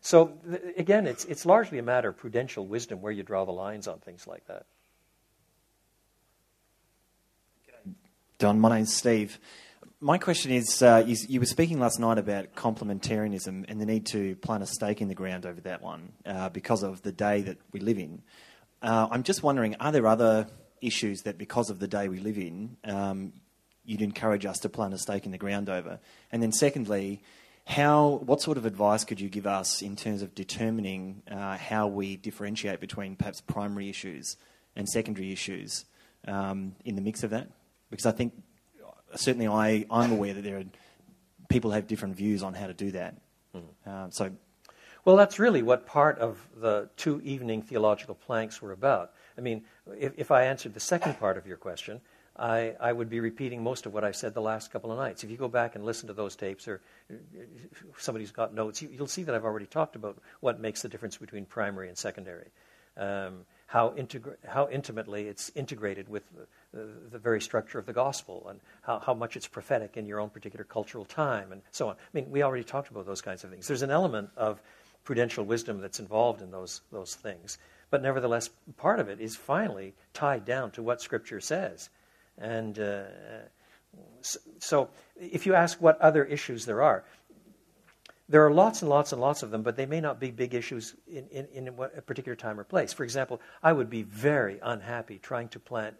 So, 0.00 0.38
th- 0.48 0.62
again, 0.76 1.06
it's, 1.06 1.24
it's 1.26 1.44
largely 1.44 1.78
a 1.78 1.82
matter 1.82 2.08
of 2.08 2.16
prudential 2.16 2.66
wisdom 2.66 3.02
where 3.02 3.12
you 3.12 3.22
draw 3.22 3.44
the 3.44 3.52
lines 3.52 3.86
on 3.86 3.98
things 3.98 4.26
like 4.26 4.46
that. 4.46 4.66
Don, 8.38 8.58
my 8.58 8.76
name's 8.76 8.94
Steve. 8.94 9.38
My 10.00 10.16
question 10.16 10.50
is, 10.50 10.80
uh, 10.80 11.04
you, 11.06 11.14
you, 11.28 11.40
were 11.40 11.46
speaking 11.46 11.78
last 11.78 12.00
night 12.00 12.16
about 12.16 12.54
complementarianism 12.54 13.66
and 13.68 13.78
the 13.78 13.84
need 13.84 14.06
to 14.06 14.34
plant 14.36 14.62
a 14.62 14.66
stake 14.66 15.02
in 15.02 15.08
the 15.08 15.14
ground 15.14 15.44
over 15.44 15.60
that 15.60 15.82
one 15.82 16.12
uh, 16.24 16.48
because 16.48 16.82
of 16.82 17.02
the 17.02 17.12
day 17.12 17.42
that 17.42 17.58
we 17.72 17.80
live 17.80 17.98
in. 17.98 18.22
Uh, 18.80 19.08
I'm 19.10 19.24
just 19.24 19.42
wondering, 19.42 19.74
are 19.74 19.92
there 19.92 20.06
other 20.06 20.46
issues 20.80 21.20
that, 21.24 21.36
because 21.36 21.68
of 21.68 21.80
the 21.80 21.86
day 21.86 22.08
we 22.08 22.18
live 22.18 22.38
in, 22.38 22.78
um, 22.84 23.34
you'd 23.84 24.00
encourage 24.00 24.46
us 24.46 24.60
to 24.60 24.70
plant 24.70 24.94
a 24.94 24.98
stake 24.98 25.26
in 25.26 25.32
the 25.32 25.38
ground 25.38 25.68
over? 25.68 26.00
And 26.32 26.42
then, 26.42 26.52
secondly, 26.52 27.22
how, 27.66 28.20
what 28.24 28.40
sort 28.40 28.56
of 28.56 28.66
advice 28.66 29.04
could 29.04 29.20
you 29.20 29.28
give 29.28 29.46
us 29.46 29.82
in 29.82 29.96
terms 29.96 30.22
of 30.22 30.34
determining 30.34 31.22
uh, 31.30 31.56
how 31.56 31.86
we 31.86 32.16
differentiate 32.16 32.80
between 32.80 33.16
perhaps 33.16 33.40
primary 33.40 33.88
issues 33.88 34.36
and 34.74 34.88
secondary 34.88 35.32
issues 35.32 35.84
um, 36.26 36.74
in 36.84 36.96
the 36.96 37.02
mix 37.02 37.22
of 37.22 37.30
that? 37.30 37.48
Because 37.90 38.06
I 38.06 38.12
think 38.12 38.34
certainly 39.14 39.46
I, 39.46 39.86
I'm 39.90 40.12
aware 40.12 40.34
that 40.34 40.42
there 40.42 40.58
are 40.58 40.64
people 41.48 41.72
have 41.72 41.86
different 41.86 42.16
views 42.16 42.42
on 42.42 42.54
how 42.54 42.66
to 42.66 42.74
do 42.74 42.90
that. 42.92 43.16
Mm. 43.54 44.12
so, 44.14 44.30
well, 45.04 45.16
that's 45.16 45.38
really 45.38 45.62
what 45.62 45.86
part 45.86 46.18
of 46.18 46.38
the 46.56 46.88
two 46.96 47.20
evening 47.22 47.62
theological 47.62 48.14
planks 48.14 48.62
were 48.62 48.72
about. 48.72 49.12
I 49.36 49.40
mean, 49.40 49.64
if, 49.98 50.12
if 50.16 50.30
I 50.30 50.44
answered 50.44 50.74
the 50.74 50.80
second 50.80 51.18
part 51.18 51.36
of 51.36 51.46
your 51.46 51.56
question, 51.56 52.00
I, 52.40 52.74
I, 52.80 52.90
would 52.90 53.10
be 53.10 53.20
repeating 53.20 53.62
most 53.62 53.84
of 53.84 53.92
what 53.92 54.02
I 54.02 54.12
said 54.12 54.32
the 54.32 54.40
last 54.40 54.72
couple 54.72 54.90
of 54.90 54.98
nights. 54.98 55.22
If 55.22 55.30
you 55.30 55.36
go 55.36 55.48
back 55.48 55.74
and 55.74 55.84
listen 55.84 56.06
to 56.06 56.14
those 56.14 56.36
tapes, 56.36 56.66
or 56.66 56.80
somebody's 57.98 58.30
got 58.30 58.54
notes, 58.54 58.80
you, 58.80 58.88
will 58.98 59.06
see 59.06 59.24
that 59.24 59.34
I've 59.34 59.44
already 59.44 59.66
talked 59.66 59.94
about 59.94 60.16
what 60.40 60.58
makes 60.58 60.80
the 60.80 60.88
difference 60.88 61.18
between 61.18 61.44
primary 61.44 61.88
and 61.88 61.98
secondary. 61.98 62.48
Um, 62.96 63.44
how, 63.66 63.90
integra- 63.90 64.36
how 64.48 64.68
intimately 64.70 65.28
it's 65.28 65.52
integrated 65.54 66.08
with 66.08 66.24
the, 66.72 66.88
the, 67.12 67.18
very 67.18 67.40
structure 67.40 67.78
of 67.78 67.86
the 67.86 67.92
gospel 67.92 68.46
and 68.48 68.58
how, 68.82 68.98
how 68.98 69.14
much 69.14 69.36
it's 69.36 69.46
prophetic 69.46 69.96
in 69.96 70.06
your 70.06 70.18
own 70.18 70.28
particular 70.30 70.64
cultural 70.64 71.04
time 71.04 71.52
and 71.52 71.62
so 71.70 71.88
on. 71.88 71.94
I 71.94 72.08
mean, 72.12 72.30
we 72.30 72.42
already 72.42 72.64
talked 72.64 72.90
about 72.90 73.06
those 73.06 73.20
kinds 73.20 73.44
of 73.44 73.50
things. 73.50 73.68
There's 73.68 73.82
an 73.82 73.90
element 73.90 74.30
of 74.36 74.60
prudential 75.04 75.44
wisdom 75.44 75.80
that's 75.80 76.00
involved 76.00 76.42
in 76.42 76.50
those, 76.50 76.80
those 76.90 77.14
things. 77.14 77.58
But 77.90 78.02
nevertheless, 78.02 78.50
part 78.76 78.98
of 78.98 79.08
it 79.08 79.20
is 79.20 79.36
finally 79.36 79.94
tied 80.14 80.44
down 80.44 80.70
to 80.72 80.82
what 80.82 81.00
Scripture 81.00 81.40
says. 81.40 81.90
And 82.40 82.78
uh, 82.78 83.02
so, 84.58 84.88
if 85.20 85.46
you 85.46 85.54
ask 85.54 85.80
what 85.80 86.00
other 86.00 86.24
issues 86.24 86.64
there 86.64 86.82
are, 86.82 87.04
there 88.30 88.46
are 88.46 88.52
lots 88.52 88.80
and 88.80 88.88
lots 88.88 89.12
and 89.12 89.20
lots 89.20 89.42
of 89.42 89.50
them, 89.50 89.62
but 89.62 89.76
they 89.76 89.86
may 89.86 90.00
not 90.00 90.20
be 90.20 90.30
big 90.30 90.54
issues 90.54 90.94
in, 91.08 91.26
in, 91.32 91.48
in 91.52 91.68
a 91.68 92.00
particular 92.00 92.36
time 92.36 92.60
or 92.60 92.64
place. 92.64 92.92
For 92.92 93.02
example, 93.02 93.40
I 93.60 93.72
would 93.72 93.90
be 93.90 94.04
very 94.04 94.60
unhappy 94.62 95.18
trying 95.18 95.48
to 95.48 95.58
plant 95.58 95.96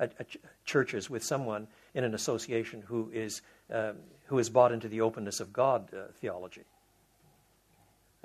a, 0.00 0.04
a, 0.04 0.08
a 0.18 0.26
churches 0.64 1.08
with 1.08 1.22
someone 1.22 1.68
in 1.94 2.02
an 2.02 2.12
association 2.12 2.82
who 2.82 3.08
is, 3.12 3.40
um, 3.72 3.98
who 4.26 4.40
is 4.40 4.50
bought 4.50 4.72
into 4.72 4.88
the 4.88 5.00
openness 5.00 5.38
of 5.38 5.52
God 5.52 5.88
uh, 5.94 6.10
theology, 6.20 6.64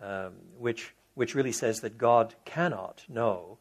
um, 0.02 0.34
which, 0.58 0.96
which 1.14 1.36
really 1.36 1.52
says 1.52 1.82
that 1.82 2.00
God 2.00 2.34
cannot 2.46 3.04
know 3.08 3.60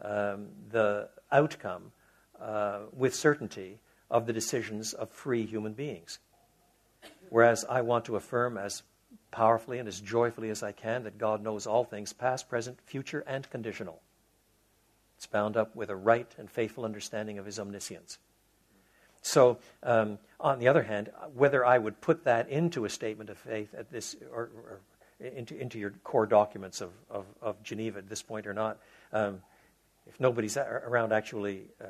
um, 0.00 0.46
the 0.70 1.10
outcome 1.30 1.92
uh, 2.40 2.80
with 2.92 3.14
certainty 3.14 3.78
of 4.10 4.26
the 4.26 4.32
decisions 4.32 4.92
of 4.92 5.10
free 5.10 5.44
human 5.46 5.72
beings. 5.72 6.18
Whereas 7.30 7.64
I 7.68 7.80
want 7.80 8.04
to 8.06 8.16
affirm, 8.16 8.56
as 8.56 8.82
powerfully 9.30 9.78
and 9.78 9.88
as 9.88 10.00
joyfully 10.00 10.50
as 10.50 10.62
I 10.62 10.72
can 10.72 11.04
that 11.04 11.18
God 11.18 11.42
knows 11.42 11.66
all 11.66 11.84
things, 11.84 12.12
past, 12.12 12.48
present, 12.48 12.78
future, 12.84 13.24
and 13.26 13.48
conditional. 13.50 14.00
It's 15.16 15.26
bound 15.26 15.56
up 15.56 15.74
with 15.74 15.90
a 15.90 15.96
right 15.96 16.30
and 16.38 16.50
faithful 16.50 16.84
understanding 16.84 17.38
of 17.38 17.46
his 17.46 17.58
omniscience. 17.58 18.18
So, 19.22 19.58
um, 19.82 20.18
on 20.38 20.58
the 20.58 20.68
other 20.68 20.82
hand, 20.82 21.10
whether 21.34 21.64
I 21.64 21.78
would 21.78 22.00
put 22.00 22.24
that 22.24 22.48
into 22.48 22.84
a 22.84 22.90
statement 22.90 23.28
of 23.28 23.38
faith 23.38 23.74
at 23.74 23.90
this, 23.90 24.14
or, 24.32 24.50
or 24.54 24.80
into, 25.18 25.58
into 25.58 25.78
your 25.78 25.90
core 26.04 26.26
documents 26.26 26.80
of, 26.80 26.90
of, 27.10 27.24
of, 27.42 27.60
Geneva 27.62 27.98
at 27.98 28.08
this 28.08 28.22
point 28.22 28.46
or 28.46 28.54
not, 28.54 28.78
um, 29.12 29.42
if 30.06 30.20
nobody's 30.20 30.56
around 30.56 31.12
actually 31.12 31.62
uh, 31.80 31.86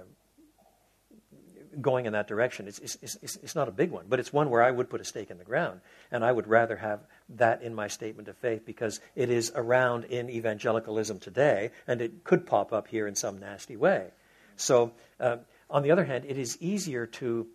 going 1.81 2.07
in 2.07 2.13
that 2.13 2.29
direction, 2.29 2.69
it's, 2.69 2.79
it's, 2.79 2.97
it's, 3.23 3.37
it's 3.37 3.55
not 3.55 3.69
a 3.69 3.73
big 3.73 3.91
one, 3.91 4.07
but 4.09 4.21
it's 4.21 4.33
one 4.33 4.51
where 4.51 4.63
I 4.63 4.71
would 4.71 4.89
put 4.89 5.01
a 5.01 5.05
stake 5.05 5.31
in 5.31 5.39
the 5.39 5.45
ground. 5.45 5.81
And 6.11 6.25
I 6.25 6.33
would 6.33 6.47
rather 6.47 6.77
have 6.77 7.01
that 7.31 7.63
in 7.63 7.75
my 7.75 7.89
statement 7.89 8.29
of 8.29 8.37
faith 8.39 8.65
because 8.65 9.01
it 9.15 9.31
is 9.31 9.53
around 9.55 10.05
in 10.05 10.31
evangelicalism 10.31 11.21
today, 11.21 11.71
and 11.87 12.01
it 12.01 12.25
could 12.25 12.47
pop 12.47 12.73
up 12.73 12.89
here 12.89 13.07
in 13.07 13.15
some 13.15 13.39
nasty 13.39 13.77
way. 13.77 14.09
So, 14.57 14.93
uh, 15.21 15.39
on 15.69 15.83
the 15.83 15.91
other 15.91 16.05
hand, 16.05 16.25
it 16.27 16.39
is 16.39 16.57
easier 16.61 17.07
to, 17.07 17.47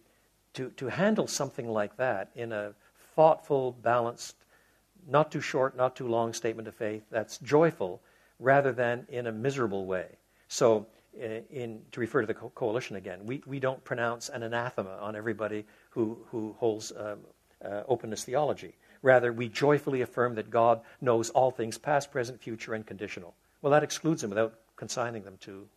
to, 0.56 0.70
to 0.78 0.88
handle 0.88 1.28
something 1.28 1.68
like 1.68 1.98
that 1.98 2.30
in 2.36 2.52
a 2.52 2.74
thoughtful, 3.16 3.72
balanced, 3.72 4.36
not 5.08 5.32
too 5.32 5.42
short, 5.42 5.76
not 5.76 5.96
too 5.96 6.08
long 6.08 6.34
statement 6.34 6.68
of 6.68 6.76
faith 6.76 7.04
that's 7.10 7.38
joyful 7.40 8.02
rather 8.40 8.72
than 8.72 9.06
in 9.10 9.28
a 9.28 9.32
miserable 9.32 9.86
way. 9.86 10.08
So, 10.48 10.88
in, 11.14 11.82
to 11.92 12.00
refer 12.00 12.22
to 12.22 12.28
the 12.28 12.34
co- 12.34 12.52
coalition 12.56 12.96
again, 12.96 13.20
we, 13.26 13.44
we 13.46 13.60
don't 13.60 13.84
pronounce 13.84 14.30
an 14.30 14.44
anathema 14.44 14.98
on 15.02 15.16
everybody 15.16 15.66
who, 15.90 16.18
who 16.30 16.56
holds 16.60 16.92
um, 16.98 17.20
uh, 17.64 17.84
openness 17.88 18.24
theology. 18.24 18.76
Rather, 19.02 19.34
we 19.34 19.50
joyfully 19.50 20.02
affirm 20.02 20.36
that 20.36 20.50
God 20.50 20.82
knows 21.02 21.30
all 21.32 21.52
things 21.52 21.78
past, 21.78 22.12
present, 22.12 22.40
future, 22.40 22.74
and 22.74 22.86
conditional. 22.86 23.36
Well, 23.62 23.72
that 23.72 23.84
excludes 23.84 24.22
them 24.22 24.30
without 24.30 24.54
consigning 24.76 25.24
them 25.24 25.38
to 25.42 25.68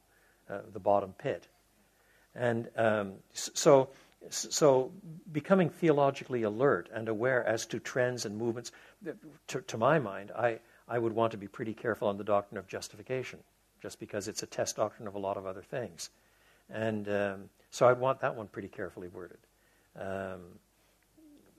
uh, 0.49 0.59
the 0.73 0.81
bottom 0.81 1.15
pit. 1.19 1.47
And 2.35 2.69
um, 2.77 3.15
so, 3.33 3.89
so, 4.29 4.93
becoming 5.33 5.71
theologically 5.71 6.43
alert 6.43 6.89
and 6.93 7.09
aware 7.09 7.45
as 7.45 7.67
to 7.67 7.79
trends 7.79 8.25
and 8.25 8.37
movements, 8.37 8.73
to, 9.49 9.61
to 9.63 9.79
my 9.79 9.99
mind, 9.99 10.33
I, 10.37 10.59
I 10.89 10.99
would 10.99 11.13
want 11.13 11.33
to 11.33 11.39
be 11.39 11.49
pretty 11.49 11.75
careful 11.75 12.09
on 12.09 12.19
the 12.19 12.25
doctrine 12.25 12.59
of 12.59 12.67
justification, 12.67 13.39
just 13.85 14.01
because 14.01 14.29
it's 14.29 14.43
a 14.43 14.47
test 14.47 14.77
doctrine 14.77 15.07
of 15.07 15.15
a 15.15 15.19
lot 15.19 15.37
of 15.37 15.45
other 15.45 15.61
things. 15.61 16.09
And 16.71 17.07
um, 17.07 17.51
so 17.71 17.87
I'd 17.87 18.01
want 18.01 18.21
that 18.21 18.35
one 18.35 18.47
pretty 18.49 18.69
carefully 18.69 19.09
worded. 19.09 19.37
Um, 20.01 20.41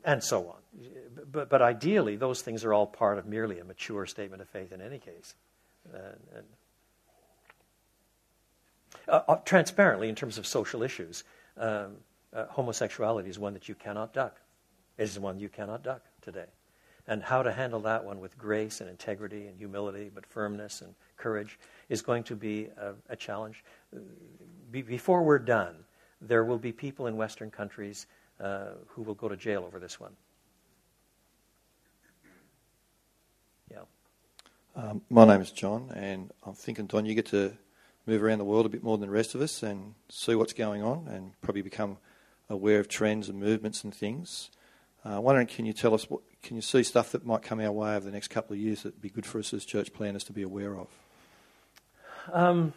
and 0.03 0.23
so 0.23 0.47
on. 0.49 0.87
But, 1.31 1.49
but 1.49 1.61
ideally, 1.61 2.15
those 2.15 2.41
things 2.41 2.65
are 2.65 2.73
all 2.73 2.87
part 2.87 3.19
of 3.19 3.27
merely 3.27 3.59
a 3.59 3.63
mature 3.63 4.07
statement 4.07 4.41
of 4.41 4.49
faith 4.49 4.71
in 4.71 4.81
any 4.81 4.97
case. 4.97 5.35
Uh, 5.93 5.99
uh, 9.07 9.21
uh, 9.27 9.35
transparently, 9.45 10.09
in 10.09 10.15
terms 10.15 10.39
of 10.39 10.47
social 10.47 10.81
issues, 10.81 11.23
um, 11.57 11.97
uh, 12.33 12.45
homosexuality 12.47 13.29
is 13.29 13.37
one 13.37 13.53
that 13.53 13.69
you 13.69 13.75
cannot 13.75 14.15
duck. 14.15 14.35
It 14.97 15.03
is 15.03 15.19
one 15.19 15.39
you 15.39 15.49
cannot 15.49 15.83
duck 15.83 16.01
today. 16.23 16.47
And 17.07 17.21
how 17.21 17.43
to 17.43 17.51
handle 17.51 17.81
that 17.81 18.03
one 18.03 18.19
with 18.19 18.35
grace 18.35 18.81
and 18.81 18.89
integrity 18.89 19.45
and 19.45 19.55
humility, 19.59 20.09
but 20.11 20.25
firmness 20.25 20.81
and 20.81 20.95
courage, 21.17 21.59
is 21.89 22.01
going 22.01 22.23
to 22.23 22.35
be 22.35 22.69
a, 22.77 22.93
a 23.09 23.15
challenge. 23.15 23.63
Be, 24.71 24.81
before 24.81 25.23
we're 25.23 25.39
done, 25.39 25.85
there 26.21 26.43
will 26.43 26.57
be 26.57 26.71
people 26.71 27.07
in 27.07 27.17
Western 27.17 27.51
countries 27.51 28.07
uh, 28.39 28.71
who 28.87 29.01
will 29.01 29.13
go 29.13 29.27
to 29.27 29.37
jail 29.37 29.63
over 29.65 29.79
this 29.79 29.99
one. 29.99 30.13
Yeah. 33.71 33.83
Um, 34.75 35.01
my 35.09 35.25
name 35.25 35.41
is 35.41 35.51
John, 35.51 35.91
and 35.95 36.31
I'm 36.43 36.53
thinking, 36.53 36.87
Don, 36.87 37.05
you 37.05 37.15
get 37.15 37.27
to 37.27 37.53
move 38.05 38.21
around 38.21 38.37
the 38.37 38.45
world 38.45 38.65
a 38.65 38.69
bit 38.69 38.83
more 38.83 38.97
than 38.97 39.07
the 39.07 39.13
rest 39.13 39.35
of 39.35 39.41
us 39.41 39.63
and 39.63 39.95
see 40.09 40.35
what's 40.35 40.53
going 40.53 40.83
on 40.83 41.07
and 41.07 41.39
probably 41.41 41.61
become 41.61 41.97
aware 42.49 42.79
of 42.79 42.87
trends 42.87 43.29
and 43.29 43.39
movements 43.39 43.83
and 43.83 43.93
things. 43.93 44.51
Uh, 45.03 45.19
wondering, 45.21 45.47
can 45.47 45.65
you 45.65 45.73
tell 45.73 45.93
us 45.93 46.09
what 46.09 46.21
can 46.41 46.55
you 46.55 46.61
see 46.61 46.83
stuff 46.83 47.11
that 47.11 47.25
might 47.25 47.41
come 47.41 47.59
our 47.59 47.71
way 47.71 47.95
over 47.95 48.05
the 48.05 48.11
next 48.11 48.27
couple 48.27 48.53
of 48.53 48.59
years 48.59 48.83
that'd 48.83 49.01
be 49.01 49.09
good 49.09 49.25
for 49.25 49.39
us 49.39 49.53
as 49.53 49.65
church 49.65 49.93
planners 49.93 50.23
to 50.23 50.33
be 50.33 50.43
aware 50.43 50.77
of? 50.77 50.87
Um, 52.31 52.73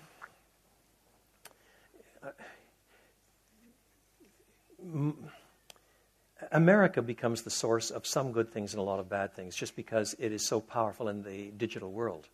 America 6.52 7.02
becomes 7.02 7.42
the 7.42 7.50
source 7.50 7.90
of 7.90 8.06
some 8.06 8.32
good 8.32 8.52
things 8.52 8.72
and 8.72 8.80
a 8.80 8.82
lot 8.82 9.00
of 9.00 9.08
bad 9.08 9.34
things 9.34 9.56
just 9.56 9.76
because 9.76 10.14
it 10.18 10.32
is 10.32 10.44
so 10.44 10.60
powerful 10.60 11.08
in 11.08 11.22
the 11.22 11.50
digital 11.56 11.90
world. 11.90 12.28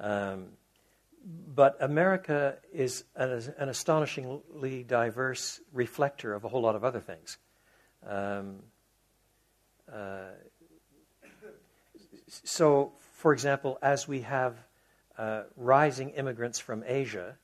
Um, 0.00 0.48
but 1.54 1.76
America 1.80 2.56
is 2.72 3.04
an, 3.16 3.52
an, 3.58 3.68
astonishingly 3.68 4.84
diverse 4.84 5.60
reflector 5.72 6.34
of 6.34 6.44
a 6.44 6.48
whole 6.48 6.62
lot 6.62 6.76
of 6.76 6.84
other 6.84 7.00
things. 7.00 7.36
Um, 8.06 8.60
uh, 9.92 10.30
so, 12.28 12.92
for 13.14 13.32
example, 13.32 13.78
as 13.82 14.06
we 14.06 14.20
have 14.20 14.54
uh, 15.18 15.42
rising 15.56 16.10
immigrants 16.10 16.58
from 16.58 16.84
Asia, 16.86 17.36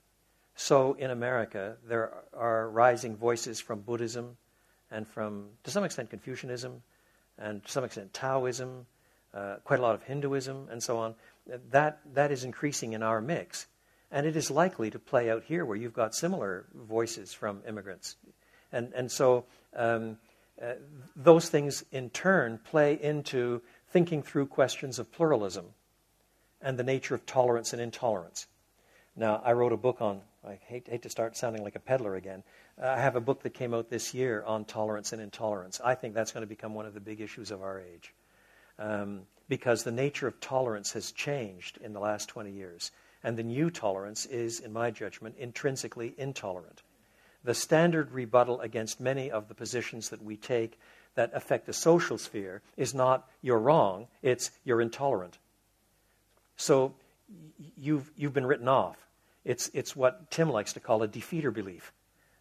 so 0.55 0.95
in 0.95 1.11
America 1.11 1.77
there 1.87 2.13
are 2.33 2.71
rising 2.71 3.17
voices 3.17 3.61
from 3.61 3.81
Buddhism 3.81 4.37
and 4.91 5.07
from, 5.07 5.49
to 5.65 5.71
some 5.71 5.85
extent, 5.85 6.11
Confucianism 6.11 6.83
and 7.39 7.65
to 7.65 7.71
some 7.71 7.85
extent 7.85 8.15
Taoism, 8.15 8.87
uh, 9.35 9.57
quite 9.65 9.81
a 9.81 9.83
lot 9.83 9.97
of 9.97 10.05
Hinduism, 10.05 10.69
and 10.71 10.81
so 10.81 10.99
on 10.99 11.15
that, 11.71 12.01
that 12.15 12.31
is 12.31 12.45
increasing 12.45 12.93
in 12.93 13.03
our 13.03 13.21
mix. 13.21 13.67
And 14.11 14.27
it 14.27 14.37
is 14.37 14.51
likely 14.51 14.91
to 14.91 14.99
play 14.99 15.31
out 15.31 15.45
here 15.45 15.65
where 15.65 15.77
you've 15.77 15.93
got 15.93 16.15
similar 16.15 16.67
voices 16.73 17.33
from 17.33 17.63
immigrants. 17.67 18.17
And, 18.73 18.93
and 18.95 19.11
so 19.11 19.45
um, 19.75 20.19
uh, 20.63 20.75
those 21.17 21.49
things 21.49 21.85
in 21.91 22.11
turn 22.11 22.61
play 22.63 22.99
into 23.01 23.63
thinking 23.89 24.23
through 24.23 24.47
questions 24.47 24.99
of 24.99 25.11
pluralism 25.13 25.67
and 26.65 26.79
the 26.79 26.83
nature 26.83 27.15
of 27.15 27.27
tolerance 27.27 27.73
and 27.73 27.81
intolerance. 27.81 28.49
Now, 29.15 29.41
I 29.45 29.53
wrote 29.53 29.73
a 29.73 29.77
book 29.77 30.01
on, 30.01 30.23
I 30.45 30.59
hate, 30.67 30.89
hate 30.89 31.03
to 31.03 31.11
start 31.11 31.37
sounding 31.37 31.63
like 31.63 31.77
a 31.77 31.81
peddler 31.81 32.17
again. 32.17 32.43
Uh, 32.83 32.89
I 32.89 33.01
have 33.01 33.15
a 33.15 33.21
book 33.21 33.43
that 33.43 33.55
came 33.55 33.73
out 33.73 33.91
this 33.91 34.13
year 34.13 34.43
on 34.45 34.65
tolerance 34.65 35.13
and 35.13 35.23
intolerance. 35.23 35.81
I 35.85 35.95
think 35.95 36.15
that's 36.15 36.33
going 36.33 36.43
to 36.43 36.49
become 36.49 36.75
one 36.75 36.87
of 36.87 36.95
the 36.95 37.01
big 37.01 37.21
issues 37.21 37.53
of 37.53 37.63
our 37.63 37.81
age. 37.81 38.13
Um, 38.79 39.21
because 39.49 39.85
the 39.85 39.93
nature 39.93 40.27
of 40.27 40.41
tolerance 40.41 40.93
has 40.93 41.13
changed 41.13 41.79
in 41.85 41.93
the 41.93 42.01
last 42.01 42.29
20 42.29 42.51
years. 42.51 42.91
And 43.23 43.37
the 43.37 43.45
new 43.45 43.71
tolerance 43.71 44.27
is, 44.27 44.59
in 44.59 44.73
my 44.73 44.91
judgment, 44.91 45.37
intrinsically 45.39 46.15
intolerant. 46.19 46.83
The 47.45 47.55
standard 47.55 48.11
rebuttal 48.11 48.61
against 48.63 49.01
many 49.01 49.31
of 49.31 49.49
the 49.49 49.55
positions 49.55 50.09
that 50.09 50.25
we 50.25 50.37
take 50.37 50.79
that 51.15 51.31
affect 51.35 51.67
the 51.67 51.73
social 51.73 52.19
sphere 52.19 52.63
is 52.77 52.95
not 52.95 53.29
you're 53.43 53.59
wrong, 53.59 54.09
it's 54.23 54.51
you're 54.65 54.81
intolerant. 54.81 55.39
So 56.57 56.95
you've, 57.77 58.11
you've 58.17 58.33
been 58.33 58.47
written 58.47 58.69
off. 58.69 58.97
It's, 59.45 59.71
it's 59.75 59.95
what 59.95 60.31
Tim 60.31 60.51
likes 60.51 60.73
to 60.75 60.81
call 60.81 61.03
a 61.03 61.09
defeater 61.09 61.53
belief. 61.53 61.93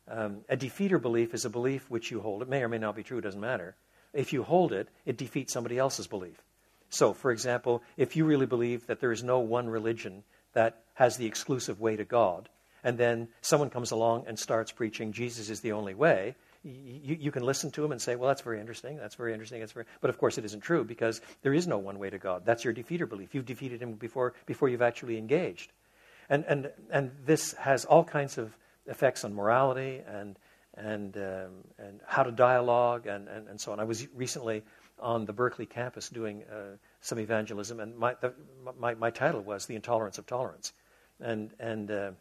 Um, 0.08 0.42
a 0.50 0.58
defeater 0.58 1.02
belief 1.02 1.34
is 1.34 1.46
a 1.46 1.50
belief 1.50 1.90
which 1.90 2.12
you 2.12 2.22
hold. 2.22 2.42
It 2.42 2.50
may 2.50 2.62
or 2.62 2.70
may 2.70 2.78
not 2.78 2.96
be 2.96 3.04
true, 3.04 3.18
it 3.18 3.22
doesn't 3.22 3.40
matter. 3.40 3.76
If 4.14 4.34
you 4.34 4.44
hold 4.44 4.74
it, 4.74 4.90
it 5.06 5.18
defeats 5.18 5.54
somebody 5.54 5.78
else's 5.78 6.08
belief. 6.08 6.42
So, 6.90 7.14
for 7.14 7.32
example, 7.32 7.82
if 7.98 8.16
you 8.16 8.26
really 8.26 8.46
believe 8.46 8.86
that 8.88 9.00
there 9.00 9.12
is 9.12 9.24
no 9.24 9.40
one 9.40 9.68
religion 9.68 10.24
that 10.54 10.84
has 10.94 11.18
the 11.18 11.26
exclusive 11.26 11.82
way 11.82 11.96
to 11.96 12.06
God, 12.06 12.50
and 12.84 12.98
then 12.98 13.30
someone 13.42 13.70
comes 13.70 13.92
along 13.92 14.26
and 14.28 14.38
starts 14.38 14.72
preaching 14.72 15.12
Jesus 15.12 15.50
is 15.50 15.62
the 15.62 15.72
only 15.72 15.96
way, 15.96 16.36
you, 16.64 17.18
you, 17.20 17.32
can 17.32 17.44
listen 17.44 17.72
to 17.72 17.84
him 17.84 17.92
and 17.92 18.02
say, 18.02 18.16
well, 18.16 18.30
that's 18.30 18.42
very 18.42 18.60
interesting. 18.60 18.98
That's 18.98 19.16
very 19.16 19.34
interesting. 19.34 19.60
That's 19.60 19.74
very... 19.74 19.86
But 20.00 20.10
of 20.10 20.18
course, 20.18 20.38
it 20.38 20.46
isn't 20.46 20.62
true 20.62 20.86
because 20.86 21.20
there 21.42 21.54
is 21.54 21.68
no 21.68 21.78
one 21.78 22.00
way 22.00 22.10
to 22.10 22.18
God. 22.18 22.46
That's 22.46 22.64
your 22.64 22.74
defeater 22.74 23.08
belief. 23.08 23.36
You've 23.36 23.46
defeated 23.46 23.82
him 23.82 23.94
before, 23.94 24.34
before 24.46 24.70
you've 24.70 24.82
actually 24.82 25.18
engaged. 25.18 25.74
And, 26.30 26.46
and, 26.48 26.72
and 26.90 27.12
this 27.26 27.54
has 27.54 27.84
all 27.84 28.04
kinds 28.04 28.38
of 28.38 28.56
effects 28.86 29.26
on 29.26 29.34
morality 29.34 30.02
and, 30.08 30.38
and, 30.76 31.18
um, 31.18 31.52
and 31.78 32.00
how 32.08 32.24
to 32.24 32.32
dialogue 32.32 33.08
and, 33.08 33.28
and, 33.28 33.50
and 33.50 33.60
so 33.60 33.74
on. 33.74 33.82
I 33.82 33.84
was 33.84 34.08
recently 34.16 34.64
on 35.00 35.26
the 35.26 35.34
Berkeley 35.34 35.66
campus 35.66 36.08
doing 36.08 36.44
uh, 36.44 36.78
some 37.02 37.20
evangelism, 37.20 37.82
and 37.82 37.98
my, 37.98 38.16
the, 38.22 38.34
my, 38.80 38.94
my 38.96 39.10
title 39.10 39.42
was 39.42 39.66
The 39.66 39.76
Intolerance 39.76 40.18
of 40.18 40.26
Tolerance. 40.26 40.72
And, 41.20 41.52
and, 41.60 41.92
uh, 41.92 42.12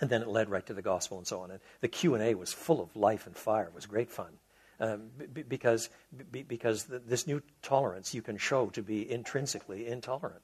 and 0.00 0.10
then 0.10 0.22
it 0.22 0.28
led 0.28 0.50
right 0.50 0.66
to 0.66 0.74
the 0.74 0.82
gospel 0.82 1.18
and 1.18 1.26
so 1.26 1.40
on. 1.40 1.50
And 1.50 1.60
the 1.80 1.88
Q&A 1.88 2.34
was 2.34 2.52
full 2.52 2.80
of 2.80 2.94
life 2.96 3.26
and 3.26 3.36
fire. 3.36 3.64
It 3.64 3.74
was 3.74 3.86
great 3.86 4.10
fun. 4.10 4.32
Um, 4.80 5.10
b- 5.32 5.42
because 5.42 5.90
b- 6.32 6.42
because 6.42 6.84
this 6.84 7.26
new 7.26 7.40
tolerance 7.62 8.14
you 8.14 8.22
can 8.22 8.36
show 8.36 8.66
to 8.70 8.82
be 8.82 9.08
intrinsically 9.08 9.86
intolerant. 9.86 10.42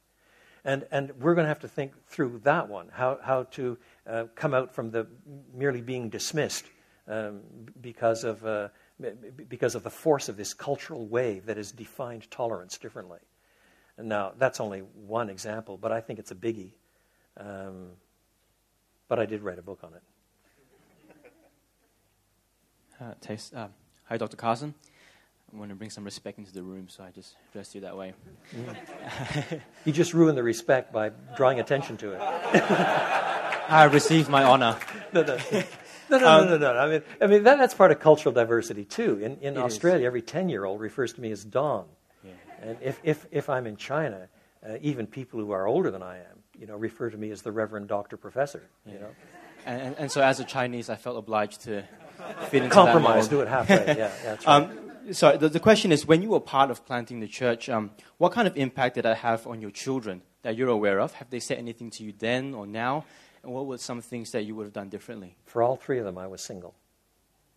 And, 0.64 0.86
and 0.90 1.12
we're 1.18 1.34
going 1.34 1.44
to 1.44 1.48
have 1.48 1.60
to 1.60 1.68
think 1.68 1.92
through 2.06 2.40
that 2.44 2.68
one, 2.68 2.88
how, 2.92 3.18
how 3.22 3.44
to 3.44 3.78
uh, 4.06 4.24
come 4.34 4.54
out 4.54 4.74
from 4.74 4.90
the 4.90 5.06
merely 5.54 5.80
being 5.80 6.08
dismissed 6.08 6.66
um, 7.08 7.40
because 7.80 8.24
of 8.24 8.44
uh, 8.44 8.68
because 9.48 9.74
of 9.74 9.84
the 9.84 9.90
force 9.90 10.28
of 10.28 10.36
this 10.36 10.52
cultural 10.52 11.06
wave 11.06 11.46
that 11.46 11.56
has 11.56 11.70
defined 11.70 12.28
tolerance 12.30 12.76
differently. 12.78 13.20
And 13.96 14.08
now, 14.08 14.32
that's 14.38 14.60
only 14.60 14.80
one 14.80 15.30
example, 15.30 15.76
but 15.76 15.92
I 15.92 16.00
think 16.00 16.18
it's 16.18 16.30
a 16.30 16.34
biggie. 16.34 16.72
Um, 17.36 17.90
but 19.08 19.18
I 19.18 19.26
did 19.26 19.42
write 19.42 19.58
a 19.58 19.62
book 19.62 19.80
on 19.82 19.92
it. 19.94 20.02
Uh, 23.00 23.56
uh, 23.56 23.68
hi, 24.04 24.16
Dr. 24.16 24.36
Carson. 24.36 24.74
I 25.52 25.56
want 25.56 25.70
to 25.70 25.76
bring 25.76 25.88
some 25.88 26.04
respect 26.04 26.38
into 26.38 26.52
the 26.52 26.62
room, 26.62 26.88
so 26.88 27.02
I 27.04 27.10
just 27.10 27.34
addressed 27.50 27.74
you 27.74 27.80
that 27.82 27.96
way. 27.96 28.12
You 29.86 29.92
just 29.92 30.12
ruined 30.12 30.36
the 30.36 30.42
respect 30.42 30.92
by 30.92 31.12
drawing 31.36 31.58
attention 31.58 31.96
to 31.98 32.12
it. 32.12 32.20
I 33.70 33.84
received 33.90 34.28
my 34.28 34.44
honor. 34.44 34.76
No, 35.12 35.22
no, 35.22 35.38
no, 36.10 36.18
no, 36.18 36.18
no, 36.18 36.44
no, 36.44 36.58
no. 36.58 36.72
I 36.78 36.88
mean, 36.90 37.02
I 37.20 37.26
mean 37.28 37.42
that, 37.44 37.56
that's 37.58 37.72
part 37.74 37.92
of 37.92 38.00
cultural 38.00 38.34
diversity 38.34 38.84
too. 38.84 39.18
In, 39.20 39.38
in 39.38 39.56
Australia, 39.56 40.06
every 40.06 40.22
ten-year-old 40.22 40.80
refers 40.80 41.12
to 41.14 41.20
me 41.20 41.30
as 41.30 41.44
Don, 41.44 41.86
Yeah. 42.24 42.32
and 42.62 42.78
if, 42.82 43.00
if, 43.02 43.26
if 43.30 43.48
I'm 43.48 43.66
in 43.66 43.76
China, 43.76 44.28
uh, 44.66 44.76
even 44.82 45.06
people 45.06 45.40
who 45.40 45.52
are 45.52 45.66
older 45.66 45.90
than 45.90 46.02
I 46.02 46.18
am, 46.18 46.42
you 46.58 46.66
know, 46.66 46.76
refer 46.76 47.10
to 47.10 47.16
me 47.16 47.30
as 47.30 47.42
the 47.42 47.52
Reverend 47.52 47.88
Doctor 47.88 48.16
Professor. 48.16 48.62
You 48.86 48.98
know, 48.98 49.10
And, 49.66 49.96
and, 49.96 50.12
so, 50.12 50.22
as 50.22 50.40
a 50.40 50.44
Chinese, 50.44 50.90
I 50.90 50.96
felt 50.96 51.16
obliged 51.16 51.62
to 51.62 51.84
fit 52.48 52.62
into 52.62 52.74
compromise, 52.74 53.28
do 53.28 53.40
it 53.40 53.48
halfway. 53.48 53.76
Yeah, 53.86 53.94
yeah 53.96 54.10
that's 54.24 54.46
right. 54.46 54.62
Um, 54.62 54.88
so 55.12 55.36
the, 55.36 55.48
the 55.48 55.60
question 55.60 55.92
is, 55.92 56.06
when 56.06 56.22
you 56.22 56.30
were 56.30 56.40
part 56.40 56.70
of 56.70 56.84
planting 56.84 57.20
the 57.20 57.28
church, 57.28 57.68
um, 57.68 57.92
what 58.18 58.32
kind 58.32 58.46
of 58.46 58.56
impact 58.56 58.96
did 58.96 59.04
that 59.04 59.18
have 59.18 59.46
on 59.46 59.60
your 59.60 59.70
children 59.70 60.22
that 60.42 60.56
you're 60.56 60.68
aware 60.68 61.00
of? 61.00 61.14
Have 61.14 61.30
they 61.30 61.40
said 61.40 61.58
anything 61.58 61.90
to 61.92 62.04
you 62.04 62.12
then 62.18 62.54
or 62.54 62.66
now? 62.66 63.04
And 63.42 63.52
what 63.52 63.66
were 63.66 63.78
some 63.78 64.02
things 64.02 64.32
that 64.32 64.42
you 64.42 64.54
would 64.56 64.64
have 64.64 64.72
done 64.72 64.88
differently? 64.88 65.36
For 65.46 65.62
all 65.62 65.76
three 65.76 65.98
of 65.98 66.04
them, 66.04 66.18
I 66.18 66.26
was 66.26 66.42
single. 66.42 66.74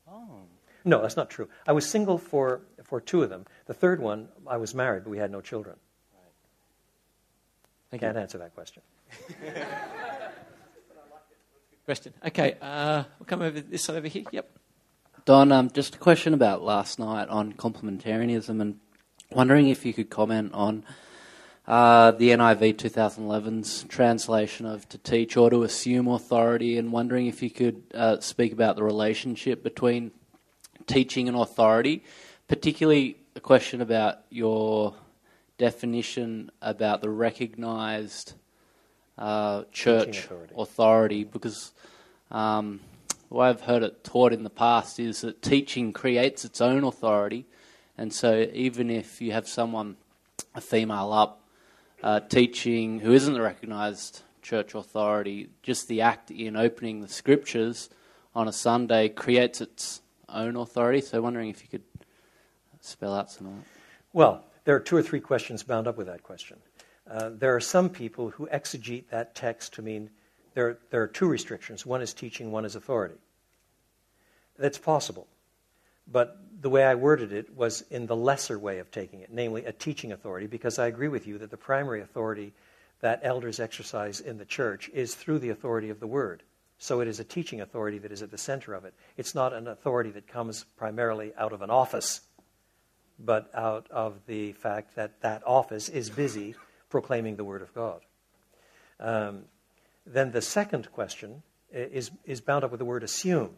Oh. 0.10 0.44
No, 0.84 1.02
that's 1.02 1.18
not 1.18 1.30
true. 1.30 1.48
I 1.68 1.74
was 1.74 1.88
single 1.88 2.18
for, 2.18 2.62
for 2.84 3.02
two 3.02 3.22
of 3.22 3.30
them. 3.30 3.46
The 3.66 3.74
third 3.74 4.02
one, 4.02 4.30
I 4.48 4.58
was 4.58 4.74
married, 4.74 5.04
but 5.04 5.10
we 5.10 5.18
had 5.18 5.32
no 5.32 5.42
children. 5.42 5.76
Thank 7.92 8.02
Can't 8.02 8.16
you. 8.16 8.22
answer 8.22 8.38
that 8.38 8.56
question. 8.56 8.82
Question. 11.86 12.14
Okay, 12.26 12.56
uh, 12.62 13.04
we'll 13.20 13.26
come 13.26 13.42
over 13.42 13.60
this 13.60 13.84
side 13.84 13.98
over 13.98 14.08
here. 14.08 14.24
Yep. 14.32 14.50
Don, 15.26 15.52
um, 15.52 15.70
just 15.72 15.96
a 15.96 15.98
question 15.98 16.34
about 16.34 16.64
last 16.64 17.00
night 17.00 17.28
on 17.28 17.52
complementarianism 17.54 18.62
and 18.62 18.80
wondering 19.32 19.68
if 19.68 19.86
you 19.86 19.94
could 19.94 20.10
comment 20.10 20.54
on 20.54 20.86
uh, 21.68 22.12
the 22.12 22.30
NIV 22.30 22.76
2011's 22.76 23.84
translation 23.84 24.66
of 24.66 24.88
to 24.90 24.98
teach 24.98 25.38
or 25.38 25.50
to 25.50 25.64
assume 25.64 26.08
authority, 26.08 26.78
and 26.78 26.92
wondering 26.92 27.28
if 27.28 27.44
you 27.44 27.50
could 27.50 27.84
uh, 27.94 28.20
speak 28.20 28.52
about 28.52 28.76
the 28.76 28.84
relationship 28.84 29.64
between 29.64 30.12
teaching 30.88 31.28
and 31.28 31.38
authority, 31.38 32.04
particularly 32.48 33.18
a 33.36 33.40
question 33.40 33.82
about 33.82 34.20
your 34.30 34.96
definition 35.58 36.50
about 36.62 37.02
the 37.02 37.10
recognized 37.10 38.34
uh, 39.22 39.64
church 39.72 40.26
authority. 40.26 40.54
authority, 40.58 41.24
because 41.24 41.72
um, 42.32 42.80
the 43.30 43.36
way 43.36 43.50
I've 43.50 43.62
heard 43.62 43.84
it 43.84 44.04
taught 44.04 44.34
in 44.34 44.44
the 44.44 44.50
past 44.50 45.00
is 45.00 45.22
that 45.22 45.42
teaching 45.42 45.94
creates 45.94 46.44
its 46.44 46.60
own 46.60 46.84
authority, 46.84 47.46
and 47.98 48.12
so 48.12 48.48
even 48.52 48.90
if 48.90 49.22
you 49.22 49.32
have 49.32 49.48
someone, 49.48 49.98
a 50.56 50.62
female 50.62 51.14
up, 51.14 51.44
uh, 52.02 52.20
teaching 52.22 53.00
who 53.00 53.14
isn't 53.14 53.34
the 53.34 53.42
recognised 53.42 54.24
church 54.42 54.74
authority, 54.74 55.50
just 55.62 55.88
the 55.88 56.02
act 56.02 56.32
in 56.32 56.56
opening 56.56 57.02
the 57.02 57.08
scriptures 57.08 57.90
on 58.34 58.48
a 58.48 58.54
Sunday 58.54 59.08
creates 59.08 59.62
its 59.62 60.02
own 60.30 60.56
authority. 60.56 61.02
So, 61.02 61.22
wondering 61.22 61.50
if 61.50 61.62
you 61.62 61.70
could 61.70 61.84
spell 62.80 63.14
out 63.14 63.30
some 63.30 63.48
of 63.48 63.54
that. 63.54 63.66
Well, 64.14 64.44
there 64.64 64.76
are 64.76 64.80
two 64.80 64.98
or 64.98 65.04
three 65.04 65.20
questions 65.20 65.62
bound 65.62 65.88
up 65.88 65.96
with 65.96 66.08
that 66.08 66.24
question. 66.24 66.58
Uh, 67.12 67.30
there 67.34 67.54
are 67.54 67.60
some 67.60 67.90
people 67.90 68.30
who 68.30 68.48
exegete 68.48 69.10
that 69.10 69.36
text 69.36 69.74
to 69.74 69.82
mean 69.82 70.10
there, 70.54 70.78
there 70.92 71.02
are 71.02 71.08
two 71.08 71.28
restrictions 71.28 71.86
one 71.86 72.02
is 72.02 72.14
teaching, 72.14 72.52
one 72.52 72.64
is 72.64 72.76
authority. 72.76 73.16
That's 74.58 74.78
possible. 74.78 75.28
But 76.10 76.38
the 76.62 76.70
way 76.70 76.86
I 76.86 76.96
worded 76.96 77.34
it 77.34 77.54
was 77.54 77.84
in 77.90 78.06
the 78.06 78.16
lesser 78.16 78.58
way 78.58 78.80
of 78.80 78.92
taking 78.92 79.20
it, 79.22 79.30
namely 79.32 79.66
a 79.66 79.74
teaching 79.74 80.14
authority, 80.14 80.48
because 80.48 80.80
I 80.80 80.88
agree 80.88 81.10
with 81.10 81.28
you 81.28 81.38
that 81.40 81.52
the 81.52 81.58
primary 81.58 82.02
authority 82.02 82.54
that 83.02 83.20
elders 83.24 83.60
exercise 83.60 84.22
in 84.22 84.38
the 84.38 84.46
church 84.46 84.90
is 84.94 85.14
through 85.16 85.40
the 85.40 85.50
authority 85.50 85.90
of 85.90 86.00
the 86.00 86.08
word. 86.08 86.44
So 86.78 87.02
it 87.02 87.08
is 87.08 87.20
a 87.20 87.26
teaching 87.26 87.60
authority 87.60 87.98
that 88.00 88.12
is 88.12 88.22
at 88.22 88.32
the 88.32 88.38
center 88.38 88.74
of 88.74 88.86
it. 88.86 88.94
It's 89.18 89.36
not 89.36 89.54
an 89.54 89.68
authority 89.68 90.12
that 90.12 90.28
comes 90.28 90.66
primarily 90.78 91.34
out 91.38 91.52
of 91.52 91.62
an 91.62 91.70
office, 91.70 92.22
but 93.20 93.50
out 93.54 93.88
of 93.92 94.20
the 94.28 94.54
fact 94.54 94.96
that 94.96 95.22
that 95.22 95.44
office 95.46 95.90
is 95.90 96.10
busy 96.10 96.56
proclaiming 96.92 97.38
the 97.38 97.44
word 97.44 97.64
of 97.64 97.74
God. 97.74 98.02
Um, 99.00 99.46
then 100.06 100.32
the 100.32 100.42
second 100.42 100.92
question 100.92 101.42
is, 101.72 102.12
is 102.26 102.42
bound 102.42 102.64
up 102.64 102.72
with 102.72 102.80
the 102.80 102.86
word 102.86 103.04
assume. 103.04 103.52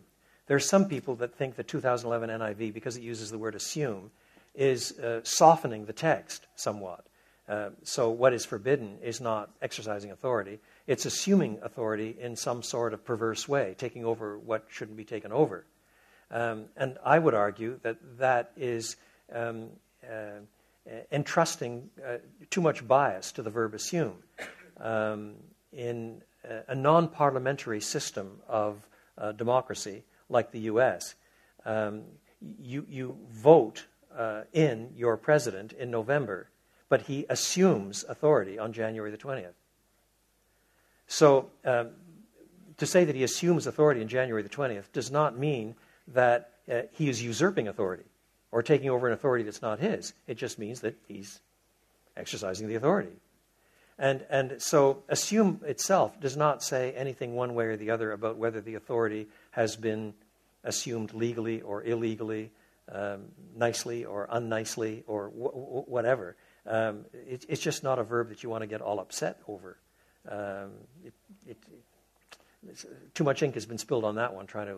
There 0.47 0.57
are 0.57 0.61
some 0.61 0.87
people 0.87 1.15
that 1.15 1.35
think 1.35 1.55
the 1.55 1.63
2011 1.63 2.29
NIV, 2.29 2.73
because 2.73 2.95
it 2.97 3.03
uses 3.03 3.31
the 3.31 3.37
word 3.37 3.55
assume, 3.55 4.11
is 4.55 4.97
uh, 4.99 5.21
softening 5.23 5.85
the 5.85 5.93
text 5.93 6.45
somewhat. 6.55 7.05
Uh, 7.47 7.69
so 7.83 8.09
what 8.09 8.33
is 8.33 8.45
forbidden 8.45 8.97
is 9.01 9.19
not 9.19 9.49
exercising 9.61 10.11
authority, 10.11 10.59
it's 10.87 11.05
assuming 11.05 11.59
authority 11.61 12.15
in 12.19 12.35
some 12.35 12.63
sort 12.63 12.93
of 12.93 13.03
perverse 13.03 13.47
way, 13.47 13.75
taking 13.77 14.05
over 14.05 14.37
what 14.37 14.65
shouldn't 14.69 14.95
be 14.95 15.03
taken 15.03 15.31
over. 15.31 15.65
Um, 16.31 16.65
and 16.77 16.97
I 17.03 17.19
would 17.19 17.33
argue 17.33 17.79
that 17.83 17.97
that 18.17 18.51
is 18.55 18.95
um, 19.33 19.69
uh, 20.03 20.39
entrusting 21.11 21.89
uh, 22.05 22.17
too 22.49 22.61
much 22.61 22.87
bias 22.87 23.31
to 23.33 23.41
the 23.41 23.49
verb 23.49 23.73
assume. 23.73 24.15
Um, 24.79 25.35
in 25.71 26.21
a, 26.43 26.71
a 26.71 26.75
non 26.75 27.07
parliamentary 27.07 27.81
system 27.81 28.39
of 28.47 28.87
uh, 29.17 29.31
democracy 29.31 30.03
like 30.29 30.51
the 30.51 30.61
US, 30.61 31.15
um, 31.65 32.03
you, 32.61 32.85
you 32.89 33.17
vote 33.29 33.85
uh, 34.15 34.41
in 34.51 34.91
your 34.95 35.17
president 35.17 35.73
in 35.73 35.89
November, 35.89 36.49
but 36.89 37.03
he 37.03 37.25
assumes 37.29 38.03
authority 38.07 38.59
on 38.59 38.73
January 38.73 39.11
the 39.11 39.17
20th. 39.17 39.53
So 41.07 41.49
um, 41.65 41.91
to 42.77 42.85
say 42.85 43.05
that 43.05 43.15
he 43.15 43.23
assumes 43.23 43.67
authority 43.67 44.01
on 44.01 44.07
January 44.07 44.43
the 44.43 44.49
20th 44.49 44.91
does 44.91 45.11
not 45.11 45.37
mean 45.37 45.75
that 46.07 46.51
uh, 46.71 46.81
he 46.91 47.09
is 47.09 47.21
usurping 47.21 47.67
authority 47.67 48.03
or 48.53 48.61
taking 48.61 48.87
over 48.91 49.07
an 49.07 49.13
authority 49.13 49.43
that's 49.43 49.63
not 49.63 49.79
his. 49.79 50.13
It 50.27 50.35
just 50.35 50.59
means 50.59 50.81
that 50.81 50.95
he's 51.07 51.41
exercising 52.15 52.67
the 52.67 52.75
authority. 52.75 53.17
And, 53.97 54.23
and 54.29 54.61
so 54.61 55.01
assume 55.09 55.61
itself 55.65 56.19
does 56.21 56.37
not 56.37 56.63
say 56.63 56.93
anything 56.93 57.33
one 57.33 57.55
way 57.55 57.65
or 57.65 57.77
the 57.77 57.89
other 57.89 58.11
about 58.11 58.37
whether 58.37 58.61
the 58.61 58.75
authority 58.75 59.27
has 59.51 59.75
been 59.75 60.13
assumed 60.63 61.13
legally 61.15 61.61
or 61.61 61.83
illegally, 61.83 62.51
um, 62.91 63.23
nicely 63.55 64.05
or 64.05 64.27
unnicely, 64.29 65.03
or 65.07 65.29
wh- 65.29 65.85
wh- 65.85 65.89
whatever. 65.89 66.35
Um, 66.67 67.05
it, 67.27 67.45
it's 67.49 67.61
just 67.61 67.83
not 67.83 67.97
a 67.97 68.03
verb 68.03 68.29
that 68.29 68.43
you 68.43 68.49
want 68.51 68.61
to 68.61 68.67
get 68.67 68.81
all 68.81 68.99
upset 68.99 69.39
over. 69.47 69.77
Um, 70.29 70.71
it, 71.03 71.13
it, 71.47 71.57
it's- 72.69 72.85
too 73.15 73.23
much 73.23 73.41
ink 73.41 73.55
has 73.55 73.65
been 73.65 73.79
spilled 73.79 74.05
on 74.05 74.15
that 74.15 74.33
one, 74.35 74.45
trying 74.45 74.67
to 74.67 74.77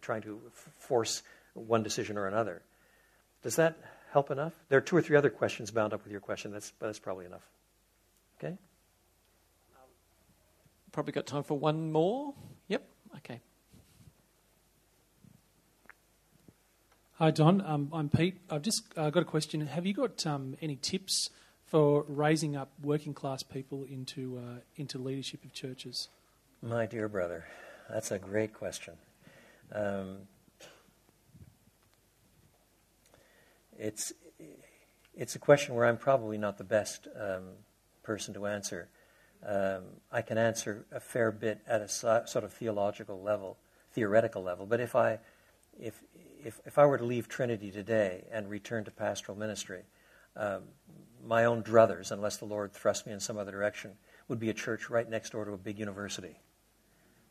trying 0.00 0.22
to 0.22 0.40
force 0.78 1.22
one 1.54 1.82
decision 1.82 2.16
or 2.16 2.26
another. 2.26 2.62
Does 3.42 3.56
that 3.56 3.76
help 4.12 4.30
enough? 4.30 4.52
There 4.68 4.78
are 4.78 4.82
two 4.82 4.96
or 4.96 5.02
three 5.02 5.16
other 5.16 5.30
questions 5.30 5.70
bound 5.70 5.92
up 5.92 6.02
with 6.04 6.12
your 6.12 6.20
question. 6.20 6.52
That's 6.52 6.72
that's 6.80 6.98
probably 6.98 7.26
enough. 7.26 7.46
Okay. 8.38 8.56
Probably 10.92 11.12
got 11.12 11.26
time 11.26 11.42
for 11.42 11.58
one 11.58 11.90
more. 11.90 12.34
Yep. 12.68 12.86
Okay. 13.18 13.40
Hi, 17.14 17.30
Don. 17.30 17.60
Um, 17.60 17.88
I'm 17.92 18.08
Pete. 18.08 18.38
I've 18.50 18.62
just 18.62 18.82
uh, 18.96 19.10
got 19.10 19.22
a 19.22 19.24
question. 19.24 19.60
Have 19.66 19.86
you 19.86 19.94
got 19.94 20.26
um, 20.26 20.56
any 20.60 20.76
tips 20.76 21.30
for 21.66 22.04
raising 22.08 22.56
up 22.56 22.70
working 22.82 23.14
class 23.14 23.42
people 23.42 23.84
into 23.84 24.38
uh, 24.38 24.60
into 24.76 24.98
leadership 24.98 25.44
of 25.44 25.52
churches? 25.52 26.08
My 26.60 26.84
dear 26.84 27.08
brother, 27.08 27.46
that's 27.88 28.10
a 28.10 28.18
great 28.18 28.52
question. 28.52 28.94
Um, 29.72 30.18
it's 33.82 34.12
it's 35.14 35.34
a 35.34 35.38
question 35.38 35.74
where 35.74 35.86
I'm 35.86 35.98
probably 35.98 36.38
not 36.38 36.56
the 36.56 36.64
best 36.64 37.08
um, 37.20 37.48
person 38.02 38.32
to 38.34 38.46
answer. 38.46 38.88
Um, 39.44 39.82
I 40.10 40.22
can 40.22 40.38
answer 40.38 40.86
a 40.92 41.00
fair 41.00 41.32
bit 41.32 41.60
at 41.66 41.82
a 41.82 41.88
so, 41.88 42.22
sort 42.26 42.44
of 42.44 42.52
theological 42.52 43.20
level, 43.20 43.58
theoretical 43.92 44.42
level. 44.42 44.66
But 44.66 44.80
if 44.80 44.94
I 44.94 45.18
if 45.78 46.00
if 46.44 46.60
if 46.64 46.78
I 46.78 46.86
were 46.86 46.96
to 46.96 47.04
leave 47.04 47.28
Trinity 47.28 47.70
today 47.72 48.24
and 48.30 48.48
return 48.48 48.84
to 48.84 48.92
pastoral 48.92 49.36
ministry, 49.36 49.82
um, 50.36 50.62
my 51.26 51.44
own 51.44 51.62
druthers, 51.62 52.12
unless 52.12 52.36
the 52.36 52.44
Lord 52.44 52.72
thrust 52.72 53.06
me 53.06 53.12
in 53.12 53.20
some 53.20 53.36
other 53.36 53.50
direction, 53.50 53.92
would 54.28 54.38
be 54.38 54.48
a 54.48 54.54
church 54.54 54.90
right 54.90 55.08
next 55.08 55.30
door 55.30 55.44
to 55.44 55.52
a 55.52 55.58
big 55.58 55.78
university 55.78 56.36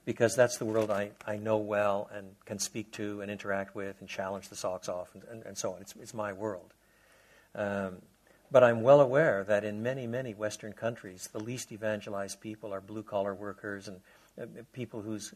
because 0.05 0.35
that's 0.35 0.57
the 0.57 0.65
world 0.65 0.89
I, 0.89 1.11
I 1.25 1.37
know 1.37 1.57
well 1.57 2.09
and 2.13 2.27
can 2.45 2.59
speak 2.59 2.91
to 2.93 3.21
and 3.21 3.29
interact 3.29 3.75
with 3.75 3.99
and 3.99 4.09
challenge 4.09 4.49
the 4.49 4.55
socks 4.55 4.89
off 4.89 5.13
and, 5.13 5.23
and, 5.29 5.43
and 5.43 5.57
so 5.57 5.73
on. 5.73 5.81
It's, 5.81 5.93
it's 6.01 6.13
my 6.13 6.33
world. 6.33 6.73
Um, 7.53 7.97
but 8.51 8.63
I'm 8.63 8.81
well 8.81 8.99
aware 8.99 9.43
that 9.45 9.63
in 9.63 9.81
many, 9.81 10.07
many 10.07 10.33
Western 10.33 10.73
countries, 10.73 11.29
the 11.31 11.39
least 11.39 11.71
evangelized 11.71 12.41
people 12.41 12.73
are 12.73 12.81
blue 12.81 13.03
collar 13.03 13.33
workers 13.33 13.87
and 13.87 13.99
uh, 14.41 14.45
people 14.73 15.01
whose 15.01 15.33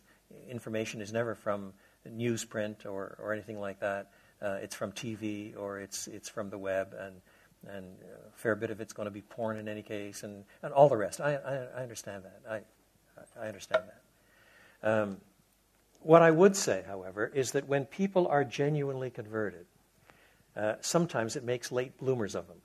information 0.49 1.01
is 1.01 1.13
never 1.13 1.35
from 1.35 1.73
newsprint 2.09 2.85
or, 2.85 3.15
or 3.19 3.33
anything 3.33 3.59
like 3.59 3.79
that. 3.79 4.11
Uh, 4.41 4.57
it's 4.61 4.75
from 4.75 4.91
TV 4.91 5.57
or 5.57 5.79
it's, 5.79 6.07
it's 6.07 6.27
from 6.27 6.49
the 6.49 6.57
web, 6.57 6.93
and, 6.99 7.15
and 7.73 7.85
a 8.03 8.37
fair 8.37 8.55
bit 8.55 8.69
of 8.69 8.81
it's 8.81 8.93
going 8.93 9.05
to 9.05 9.11
be 9.11 9.21
porn 9.21 9.57
in 9.57 9.67
any 9.67 9.81
case, 9.81 10.23
and, 10.23 10.43
and 10.61 10.73
all 10.73 10.89
the 10.89 10.97
rest. 10.97 11.21
I, 11.21 11.35
I, 11.35 11.79
I 11.79 11.83
understand 11.83 12.23
that. 12.25 12.41
I, 12.49 13.41
I 13.41 13.47
understand 13.47 13.83
that. 13.87 14.04
Um, 14.85 15.17
what 16.01 16.21
I 16.21 16.29
would 16.29 16.55
say, 16.55 16.83
however, 16.87 17.31
is 17.33 17.51
that 17.51 17.67
when 17.67 17.85
people 17.85 18.27
are 18.27 18.43
genuinely 18.43 19.09
converted, 19.09 19.65
uh, 20.55 20.75
sometimes 20.79 21.35
it 21.35 21.43
makes 21.43 21.71
late 21.71 21.97
bloomers 21.97 22.35
of 22.35 22.47
them. 22.47 22.61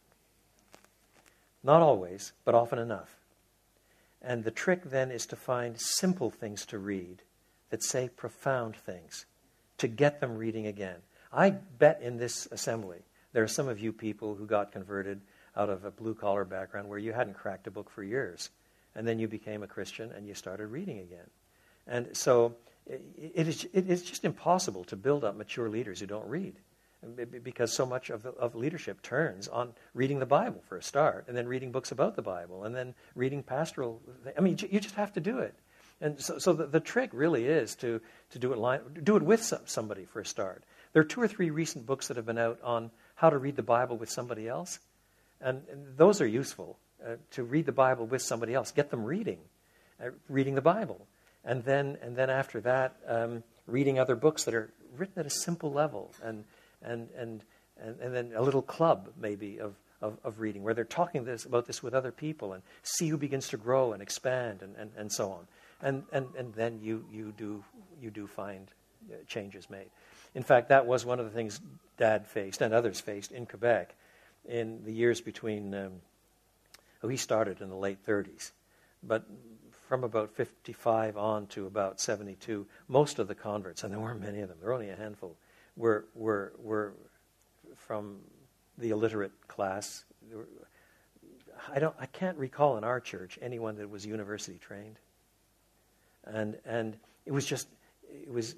Not 1.65 1.81
always, 1.81 2.33
but 2.45 2.55
often 2.55 2.79
enough. 2.79 3.17
And 4.23 4.45
the 4.45 4.51
trick 4.51 4.85
then 4.85 5.11
is 5.11 5.25
to 5.27 5.37
find 5.37 5.81
simple 5.81 6.31
things 6.31 6.67
to 6.67 6.79
read 6.79 7.23
that 7.71 7.83
say 7.83 8.11
profound 8.15 8.77
things, 8.77 9.25
to 9.79 9.89
get 9.89 10.21
them 10.21 10.37
reading 10.37 10.67
again. 10.67 10.99
I 11.33 11.51
bet 11.51 12.03
in 12.03 12.19
this 12.19 12.47
assembly 12.51 12.99
there 13.33 13.43
are 13.43 13.49
some 13.49 13.69
of 13.69 13.79
you 13.79 13.93
people 13.93 14.35
who 14.35 14.47
got 14.47 14.73
converted 14.73 15.23
out 15.57 15.71
of 15.71 15.85
a 15.85 15.91
blue 15.91 16.15
collar 16.15 16.45
background 16.45 16.89
where 16.89 16.99
you 16.99 17.13
hadn't 17.13 17.35
cracked 17.35 17.67
a 17.67 17.71
book 17.71 17.89
for 17.89 18.03
years. 18.03 18.51
And 18.95 19.07
then 19.07 19.19
you 19.19 19.29
became 19.29 19.63
a 19.63 19.69
Christian 19.69 20.13
and 20.13 20.27
you 20.27 20.35
started 20.35 20.67
reading 20.67 20.99
again. 20.99 21.31
And 21.87 22.17
so 22.17 22.57
it, 22.87 23.49
is, 23.49 23.67
it 23.73 23.89
is 23.89 24.03
just 24.03 24.25
impossible 24.25 24.85
to 24.85 24.97
build 24.97 25.25
up 25.25 25.37
mature 25.37 25.69
leaders 25.69 26.01
who 26.01 26.07
don't 26.07 26.27
read 26.27 26.57
because 27.43 27.73
so 27.73 27.87
much 27.87 28.11
of, 28.11 28.27
of 28.27 28.55
leadership 28.55 29.01
turns 29.01 29.49
on 29.49 29.73
reading 29.95 30.19
the 30.19 30.27
Bible 30.27 30.63
for 30.69 30.77
a 30.77 30.83
start, 30.83 31.25
and 31.29 31.37
then 31.37 31.47
reading 31.47 31.73
books 31.73 31.93
about 31.93 32.15
the 32.15 32.23
Bible, 32.23 32.65
and 32.65 32.75
then 32.75 32.95
reading 33.15 33.43
pastoral. 33.43 34.03
I 34.37 34.41
mean, 34.41 34.59
you 34.71 34.81
just 34.81 34.97
have 34.97 35.13
to 35.15 35.21
do 35.21 35.39
it. 35.39 35.55
And 36.03 36.21
so, 36.21 36.39
so 36.39 36.53
the, 36.53 36.67
the 36.67 36.81
trick 36.81 37.11
really 37.13 37.47
is 37.47 37.75
to, 37.77 38.01
to 38.31 38.39
do, 38.39 38.53
it 38.53 38.59
line, 38.59 38.81
do 39.03 39.17
it 39.17 39.23
with 39.23 39.43
some, 39.43 39.61
somebody 39.67 40.05
for 40.05 40.21
a 40.21 40.27
start. 40.27 40.63
There 40.93 41.01
are 41.01 41.07
two 41.07 41.23
or 41.23 41.29
three 41.29 41.51
recent 41.51 41.87
books 41.87 42.09
that 42.09 42.17
have 42.17 42.27
been 42.27 42.39
out 42.39 42.59
on 42.63 42.91
how 43.15 43.31
to 43.31 43.39
read 43.39 43.57
the 43.57 43.63
Bible 43.63 43.97
with 43.97 44.11
somebody 44.11 44.49
else, 44.49 44.79
and, 45.41 45.63
and 45.71 45.97
those 45.97 46.21
are 46.21 46.27
useful 46.27 46.79
uh, 47.07 47.17
to 47.33 47.45
read 47.45 47.65
the 47.65 47.73
Bible 47.73 48.07
with 48.07 48.23
somebody 48.23 48.55
else. 48.55 48.73
Get 48.73 48.91
them 48.91 49.05
reading, 49.05 49.39
uh, 50.03 50.11
reading 50.29 50.55
the 50.55 50.63
Bible, 50.63 51.07
and 51.45 51.65
then 51.65 51.99
and 52.03 52.17
then 52.17 52.31
after 52.31 52.61
that, 52.61 52.97
um, 53.07 53.43
reading 53.67 53.99
other 53.99 54.17
books 54.17 54.45
that 54.45 54.55
are 54.55 54.71
written 54.97 55.19
at 55.19 55.27
a 55.27 55.31
simple 55.31 55.73
level 55.73 56.13
and 56.23 56.45
and, 56.83 57.09
and, 57.17 57.45
and, 57.83 58.01
and 58.01 58.15
then 58.15 58.33
a 58.35 58.43
little 58.43 58.63
club 58.63 59.11
maybe 59.21 59.59
of, 59.59 59.75
of, 60.01 60.19
of, 60.25 60.41
reading 60.41 60.63
where 60.63 60.75
they're 60.75 60.85
talking 60.85 61.25
this, 61.25 61.45
about 61.45 61.67
this 61.67 61.83
with 61.83 61.95
other 61.95 62.13
people 62.13 62.53
and 62.53 62.63
see 62.83 63.09
who 63.09 63.17
begins 63.17 63.49
to 63.49 63.57
grow 63.57 63.93
and 63.93 64.03
expand 64.03 64.63
and, 64.63 64.75
and, 64.77 64.91
and 64.97 65.13
so 65.13 65.31
on. 65.31 65.47
And, 65.83 66.05
and, 66.13 66.27
and 66.37 66.55
then 66.55 66.81
you, 66.83 67.05
you, 67.13 67.33
do, 67.37 67.63
you 68.01 68.11
do 68.11 68.27
find 68.27 68.69
uh, 69.11 69.17
changes 69.27 69.69
made. 69.71 69.91
In 70.35 70.43
fact, 70.43 70.69
that 70.69 70.87
was 70.87 71.05
one 71.05 71.19
of 71.19 71.27
the 71.27 71.33
things 71.33 71.61
Dad 71.97 72.27
faced 72.27 72.61
and 72.61 72.73
others 72.73 73.01
faced 73.01 73.33
in 73.33 73.47
Quebec 73.47 73.95
in 74.49 74.85
the 74.85 74.93
years 74.93 75.21
between. 75.21 75.75
Um, 75.75 75.93
oh, 77.03 77.09
he 77.09 77.17
started 77.17 77.61
in 77.61 77.69
the 77.69 77.77
late 77.77 78.07
30s, 78.07 78.53
but 79.03 79.25
from 79.91 80.05
about 80.05 80.31
55 80.31 81.17
on 81.17 81.49
to 81.49 81.67
about 81.67 82.01
72, 82.01 82.65
most 82.87 83.19
of 83.19 83.27
the 83.27 83.35
converts, 83.35 83.83
and 83.83 83.93
there 83.93 83.99
weren't 83.99 84.21
many 84.21 84.39
of 84.39 84.49
them, 84.49 84.57
there 84.61 84.69
were 84.69 84.75
only 84.75 84.89
a 84.89 84.95
handful, 84.95 85.35
were, 85.77 86.05
were, 86.15 86.53
were 86.63 86.93
from 87.75 88.19
the 88.79 88.91
illiterate 88.91 89.33
class. 89.49 90.05
I, 91.75 91.81
don't, 91.81 91.97
I 91.99 92.07
can't 92.07 92.39
recall 92.39 92.77
in 92.77 92.85
our 92.85 93.01
church 93.01 93.37
anyone 93.43 93.75
that 93.79 93.91
was 93.91 94.07
university 94.07 94.59
trained. 94.59 95.01
And, 96.23 96.57
and 96.65 96.97
it 97.27 97.33
was 97.33 97.45
just, 97.45 97.67
it 98.09 98.31
was 98.31 98.55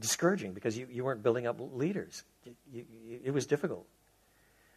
discouraging 0.00 0.52
because 0.52 0.76
you, 0.76 0.88
you 0.90 1.04
weren't 1.04 1.22
building 1.22 1.46
up 1.46 1.60
leaders. 1.60 2.24
You, 2.44 2.84
you, 3.06 3.20
it 3.22 3.30
was 3.30 3.46
difficult. 3.46 3.86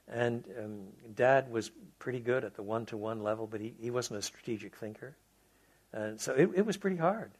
And 0.08 0.44
um, 0.64 0.82
Dad 1.16 1.50
was 1.50 1.72
pretty 1.98 2.20
good 2.20 2.44
at 2.44 2.54
the 2.54 2.62
one 2.62 2.86
to 2.86 2.96
one 2.96 3.24
level, 3.24 3.48
but 3.48 3.60
he, 3.60 3.74
he 3.80 3.90
wasn't 3.90 4.20
a 4.20 4.22
strategic 4.22 4.76
thinker. 4.76 5.16
And 5.94 6.20
so 6.20 6.34
it, 6.34 6.50
it 6.56 6.66
was 6.66 6.78
pretty 6.78 6.98
hard. 6.98 7.32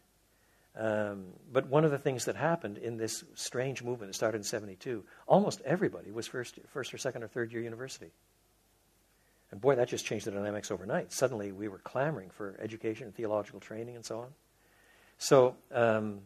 Um, 0.78 1.28
but 1.52 1.68
one 1.68 1.86
of 1.86 1.92
the 1.92 1.98
things 1.98 2.26
that 2.26 2.36
happened 2.36 2.78
in 2.78 2.98
this 2.98 3.24
strange 3.36 3.82
movement 3.82 4.12
that 4.12 4.16
started 4.16 4.38
in 4.38 4.44
72, 4.44 5.04
almost 5.26 5.62
everybody 5.64 6.12
was 6.12 6.28
first, 6.28 6.60
first 6.74 6.94
or 6.94 6.98
second 6.98 7.24
or 7.24 7.28
third 7.28 7.52
year 7.54 7.62
university. 7.62 8.12
And 9.52 9.62
boy, 9.62 9.76
that 9.76 9.88
just 9.88 10.06
changed 10.06 10.26
the 10.26 10.32
dynamics 10.32 10.72
overnight. 10.72 11.14
Suddenly 11.14 11.54
we 11.54 11.70
were 11.70 11.78
clamoring 11.78 12.30
for 12.30 12.58
education 12.60 13.06
and 13.06 13.16
theological 13.16 13.62
training 13.62 13.96
and 13.96 14.04
so 14.04 14.20
on. 14.20 14.28
So 15.18 15.56
um, 15.72 16.20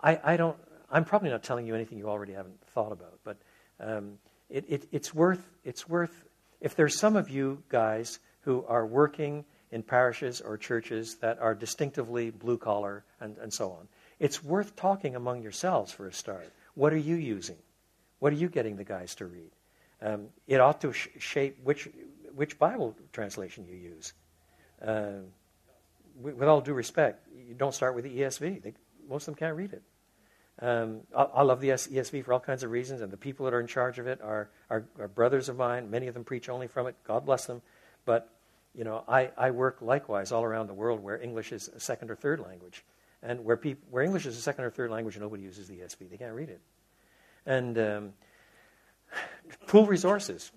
I, 0.00 0.18
I, 0.24 0.36
don't, 0.38 0.56
I'm 0.90 1.04
probably 1.04 1.28
not 1.28 1.42
telling 1.42 1.66
you 1.66 1.74
anything 1.74 1.98
you 1.98 2.08
already 2.08 2.32
haven't 2.32 2.58
thought 2.68 2.92
about, 2.92 3.18
but 3.22 3.36
um, 3.80 4.12
it, 4.48 4.64
it, 4.68 4.88
it's, 4.92 5.12
worth, 5.12 5.46
it's 5.62 5.86
worth, 5.86 6.24
if 6.62 6.74
there's 6.74 6.98
some 6.98 7.16
of 7.16 7.28
you 7.28 7.62
guys 7.68 8.18
who 8.42 8.64
are 8.66 8.86
working 8.86 9.44
in 9.74 9.82
parishes 9.82 10.40
or 10.40 10.56
churches 10.56 11.16
that 11.16 11.40
are 11.40 11.52
distinctively 11.52 12.30
blue 12.30 12.56
collar 12.56 13.04
and, 13.20 13.36
and 13.38 13.52
so 13.52 13.72
on. 13.72 13.88
It's 14.20 14.42
worth 14.42 14.76
talking 14.76 15.16
among 15.16 15.42
yourselves 15.42 15.90
for 15.90 16.06
a 16.06 16.12
start. 16.12 16.48
What 16.76 16.92
are 16.92 17.04
you 17.10 17.16
using? 17.16 17.56
What 18.20 18.32
are 18.32 18.36
you 18.36 18.48
getting 18.48 18.76
the 18.76 18.84
guys 18.84 19.16
to 19.16 19.26
read? 19.26 19.50
Um, 20.00 20.26
it 20.46 20.60
ought 20.60 20.80
to 20.82 20.92
sh- 20.92 21.08
shape 21.18 21.58
which, 21.64 21.88
which 22.36 22.56
Bible 22.56 22.94
translation 23.12 23.66
you 23.66 23.74
use. 23.74 24.12
Uh, 24.80 25.24
with, 26.20 26.44
all 26.44 26.60
due 26.60 26.72
respect, 26.72 27.26
you 27.36 27.54
don't 27.54 27.74
start 27.74 27.96
with 27.96 28.04
the 28.04 28.16
ESV. 28.16 28.62
They, 28.62 28.74
most 29.08 29.22
of 29.22 29.34
them 29.34 29.40
can't 29.40 29.56
read 29.56 29.72
it. 29.72 29.82
Um, 30.60 31.00
I, 31.16 31.22
I, 31.22 31.42
love 31.42 31.60
the 31.60 31.70
ESV 31.70 32.24
for 32.24 32.32
all 32.32 32.38
kinds 32.38 32.62
of 32.62 32.70
reasons, 32.70 33.00
and 33.00 33.10
the 33.10 33.16
people 33.16 33.44
that 33.46 33.54
are 33.54 33.60
in 33.60 33.66
charge 33.66 33.98
of 33.98 34.06
it 34.06 34.20
are, 34.22 34.50
are, 34.70 34.84
are, 35.00 35.08
brothers 35.08 35.48
of 35.48 35.56
mine. 35.56 35.90
Many 35.90 36.06
of 36.06 36.14
them 36.14 36.22
preach 36.22 36.48
only 36.48 36.68
from 36.68 36.86
it. 36.86 36.94
God 37.04 37.26
bless 37.26 37.46
them. 37.46 37.60
But 38.04 38.30
you 38.74 38.84
know, 38.84 39.04
I, 39.08 39.30
I 39.36 39.50
work 39.50 39.78
likewise 39.80 40.32
all 40.32 40.44
around 40.44 40.66
the 40.66 40.74
world 40.74 41.00
where 41.00 41.20
English 41.20 41.52
is 41.52 41.68
a 41.68 41.80
second 41.80 42.10
or 42.10 42.16
third 42.16 42.40
language. 42.40 42.84
And 43.22 43.44
where, 43.44 43.56
peop- 43.56 43.82
where 43.90 44.02
English 44.02 44.26
is 44.26 44.36
a 44.36 44.40
second 44.40 44.64
or 44.64 44.70
third 44.70 44.90
language, 44.90 45.18
nobody 45.18 45.42
uses 45.42 45.68
the 45.68 45.78
ESV. 45.78 46.10
They 46.10 46.16
can't 46.16 46.34
read 46.34 46.50
it. 46.50 46.60
And 47.46 47.78
um, 47.78 48.12
pool 49.66 49.86
resources, 49.86 50.52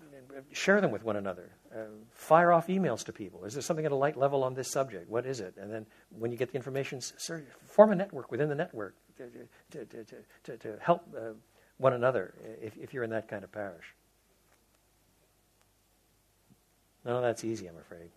share 0.52 0.82
them 0.82 0.92
with 0.92 1.04
one 1.04 1.16
another. 1.16 1.52
Uh, 1.74 1.86
fire 2.12 2.52
off 2.52 2.68
emails 2.68 3.04
to 3.06 3.14
people. 3.14 3.46
Is 3.46 3.54
there 3.54 3.62
something 3.62 3.86
at 3.86 3.92
a 3.92 3.96
light 3.96 4.18
level 4.18 4.44
on 4.44 4.54
this 4.54 4.72
subject? 4.72 5.10
What 5.10 5.26
is 5.26 5.40
it? 5.40 5.56
And 5.58 5.72
then 5.72 5.86
when 6.10 6.32
you 6.32 6.38
get 6.38 6.52
the 6.52 6.56
information, 6.56 7.02
sir, 7.02 7.46
form 7.68 7.92
a 7.92 7.96
network 7.96 8.32
within 8.32 8.50
the 8.50 8.56
network 8.56 8.96
to, 9.18 9.86
to, 9.86 10.06
to, 10.44 10.58
to, 10.58 10.78
help 10.80 11.04
uh, 11.16 11.34
one 11.78 11.94
another 11.94 12.34
if, 12.62 12.78
if 12.78 12.94
you're 12.94 13.04
in 13.04 13.10
that 13.12 13.28
kind 13.28 13.44
of 13.44 13.52
parish. 13.52 13.94
Of 17.08 17.22
that's 17.22 17.46
easy, 17.46 17.68
I'm 17.68 17.78
afraid. 17.78 18.10